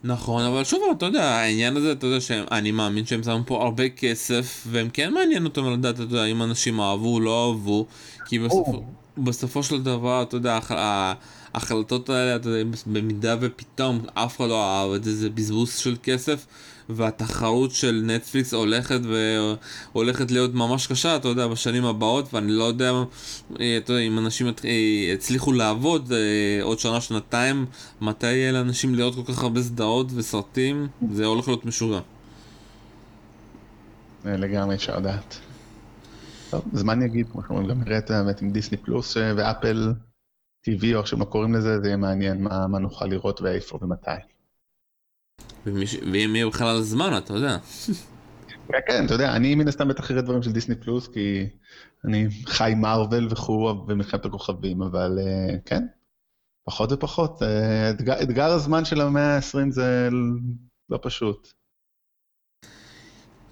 נכון, 0.05 0.43
אבל 0.43 0.65
שוב, 0.65 0.83
אתה 0.97 1.07
יודע, 1.07 1.25
העניין 1.25 1.77
הזה, 1.77 1.93
אתה 1.93 2.07
יודע 2.07 2.21
שאני 2.21 2.71
מאמין 2.71 3.07
שהם 3.07 3.23
שמו 3.23 3.43
פה 3.47 3.63
הרבה 3.63 3.89
כסף, 3.89 4.65
והם 4.67 4.91
כן 4.91 5.15
מעניין 5.15 5.45
אותם 5.45 5.73
לדעת, 5.73 5.95
אתה 5.95 6.03
יודע, 6.03 6.25
אם 6.25 6.43
אנשים 6.43 6.81
אהבו 6.81 7.15
או 7.15 7.21
לא 7.21 7.49
אהבו, 7.49 7.87
כי 8.27 8.39
בסופו, 8.39 8.83
בסופו 9.19 9.63
של 9.63 9.83
דבר, 9.83 10.23
אתה 10.23 10.37
יודע, 10.37 10.59
ההחלטות 11.55 12.09
האלה, 12.09 12.37
אתה 12.37 12.49
יודע, 12.49 12.79
במידה 12.87 13.37
ופתאום 13.41 14.01
אף 14.15 14.37
אחד 14.37 14.49
לא 14.49 14.65
אהב 14.65 14.93
את 14.93 15.05
זה, 15.05 15.17
זה 15.17 15.31
בזבוז 15.31 15.77
של 15.77 15.97
כסף, 16.03 16.47
והתחרות 16.89 17.71
של 17.71 18.03
נטפליקס 18.07 18.55
הולכת 18.55 19.01
והולכת 19.93 20.31
להיות 20.31 20.55
ממש 20.55 20.87
קשה, 20.87 21.17
אתה 21.17 21.29
יודע, 21.29 21.47
בשנים 21.47 21.85
הבאות, 21.85 22.35
ואני 22.35 22.53
לא 22.53 22.65
יודע, 22.65 22.93
אה, 23.61 23.77
אתה 23.77 23.93
יודע, 23.93 24.03
אם 24.03 24.19
אנשים 24.19 24.47
יצליחו 25.13 25.53
לעבוד 25.53 26.13
עוד 26.63 26.79
שנה, 26.79 27.01
שנתיים, 27.01 27.67
מתי 28.01 28.27
יהיה 28.27 28.53
לאנשים 28.53 28.95
לראות 28.95 29.15
כל 29.15 29.33
כך 29.33 29.43
הרבה 29.43 29.63
סדרות 29.63 30.07
וסרטים, 30.15 30.87
זה 31.13 31.25
הולך 31.25 31.49
להיות 31.49 31.65
משוגע. 31.65 32.01
לגמרי 34.25 34.75
אפשר 34.75 34.99
לדעת. 34.99 35.39
טוב, 36.51 36.63
זמן 36.73 37.03
יגיד, 37.03 37.27
כמו 37.33 37.43
שאומרים, 37.43 37.69
גם 37.69 37.83
נראה 37.83 37.99
את 37.99 38.11
האמת 38.11 38.43
עם 38.43 38.51
דיסני 38.51 38.79
פלוס 38.79 39.17
אה, 39.17 39.33
ואפל 39.37 39.93
TV, 40.69 40.95
או 40.95 40.99
איך 40.99 41.07
שהם 41.07 41.21
לא 41.21 41.25
קוראים 41.25 41.55
לזה, 41.55 41.81
זה 41.81 41.87
יהיה 41.87 41.97
מעניין 41.97 42.43
מה, 42.43 42.67
מה 42.67 42.79
נוכל 42.79 43.05
לראות 43.07 43.41
ואיפה 43.41 43.79
ומתי. 43.83 44.11
ואם 45.67 46.35
יהיה 46.35 46.47
בכלל 46.47 46.81
זמן, 46.81 47.19
אתה 47.19 47.33
יודע. 47.33 47.59
כן, 48.69 48.79
כן, 48.89 49.07
אתה 49.07 49.15
יודע, 49.15 49.37
אני 49.37 49.55
מן 49.55 49.69
הסתם 49.69 49.89
בטח 49.89 50.11
אראה 50.11 50.23
דברים 50.23 50.43
של 50.43 50.53
דיסני 50.53 50.75
פלוס, 50.75 51.09
כי 51.09 51.49
אני 52.05 52.29
חי 52.47 52.73
מארוול 52.77 53.29
וכו' 53.31 53.85
ומלחמת 53.89 54.25
הכוכבים, 54.25 54.83
אבל 54.83 55.19
אה, 55.19 55.59
כן, 55.65 55.87
פחות 56.65 56.93
ופחות. 56.93 57.43
אה, 57.43 57.91
אתגר, 57.91 58.23
אתגר 58.23 58.51
הזמן 58.51 58.85
של 58.85 59.01
המאה 59.01 59.37
ה-20 59.37 59.71
זה 59.71 60.09
לא 60.91 60.99
פשוט. 61.03 61.58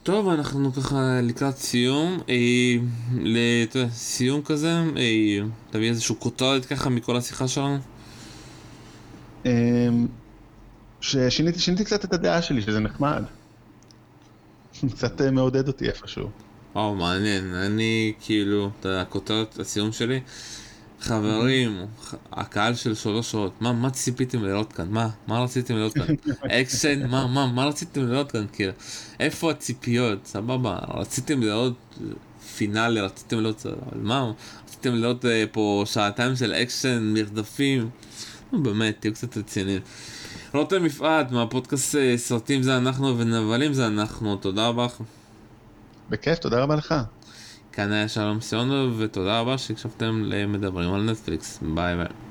טוב, 0.07 0.29
אנחנו 0.29 0.73
ככה 0.73 1.21
לקראת 1.23 1.57
סיום. 1.57 2.19
אה, 2.29 2.77
לסיום 3.23 4.43
כזה, 4.43 4.73
אה, 4.97 5.39
תביא 5.71 5.89
איזשהו 5.89 6.21
כותרת 6.21 6.65
ככה 6.65 6.91
מכל 6.91 7.17
השיחה 7.17 7.49
שלנו. 7.49 7.79
אה, 9.47 9.89
ששיניתי 11.01 11.85
קצת 11.85 12.05
את 12.05 12.13
הדעה 12.13 12.43
שלי, 12.43 12.63
שזה 12.63 12.81
נחמד. 12.81 13.23
קצת 14.95 15.21
אה, 15.21 15.31
מעודד 15.31 15.69
אותי 15.69 15.89
איפשהו. 15.89 16.31
וואו, 16.75 16.95
מעניין. 16.95 17.55
אני 17.55 18.13
כאילו, 18.21 18.71
אתה 18.81 18.89
יודע, 18.89 19.01
הכותרת, 19.01 19.59
הסיום 19.59 19.93
שלי. 19.93 20.21
חברים, 21.01 21.87
הקהל 22.33 22.75
של 22.75 22.95
שלוש 22.95 23.31
שעות, 23.31 23.53
מה, 23.61 23.73
מה 23.73 23.91
ציפיתם 23.91 24.45
לראות 24.45 24.73
כאן? 24.73 24.87
מה, 24.91 25.09
מה 25.27 25.41
רציתם 25.41 25.77
לראות 25.77 25.95
כאן? 25.95 26.07
אקשן? 26.61 27.07
מה, 27.07 27.27
מה, 27.27 27.47
מה 27.47 27.65
רציתם 27.65 28.09
לראות 28.09 28.33
כאן? 28.33 28.47
כאילו, 28.53 28.73
איפה 29.21 29.51
הציפיות? 29.51 30.27
סבבה, 30.27 30.79
רציתם 30.95 31.43
לראות 31.43 31.75
finale, 32.57 33.01
רציתם 33.01 33.41
לראות, 33.41 33.67
אבל 33.67 34.01
מה, 34.03 34.33
רציתם 34.65 34.95
לראות 34.95 35.25
אה, 35.25 35.29
פה 35.53 35.83
שעתיים 35.87 36.37
של 36.37 36.53
אקשן, 36.53 37.13
מרדפים? 37.15 37.91
נו 38.53 38.63
באמת, 38.63 38.97
תהיו 39.01 39.13
קצת 39.13 39.37
רציניים. 39.37 39.81
רותם 40.55 40.87
יפעת, 40.87 41.31
מהפודקאסט 41.31 41.95
אה, 41.95 42.19
סרטים 42.19 42.63
זה 42.63 42.77
אנחנו 42.77 43.19
ונבלים 43.19 43.73
זה 43.73 43.87
אנחנו, 43.87 44.37
תודה 44.37 44.69
רבה 44.69 44.85
לך. 44.85 45.03
בכיף, 46.11 46.39
תודה 46.39 46.63
רבה 46.63 46.77
לך. 46.77 46.95
כאן 47.77 47.93
היה 47.93 48.09
שלום 48.09 48.41
סיונוב, 48.41 48.95
ותודה 48.99 49.41
רבה 49.41 49.59
שהקשבתם 49.59 50.23
למדברים 50.25 50.95
על 50.95 51.03
נטפליקס. 51.03 51.59
ביי 51.63 51.97
ביי. 51.97 52.26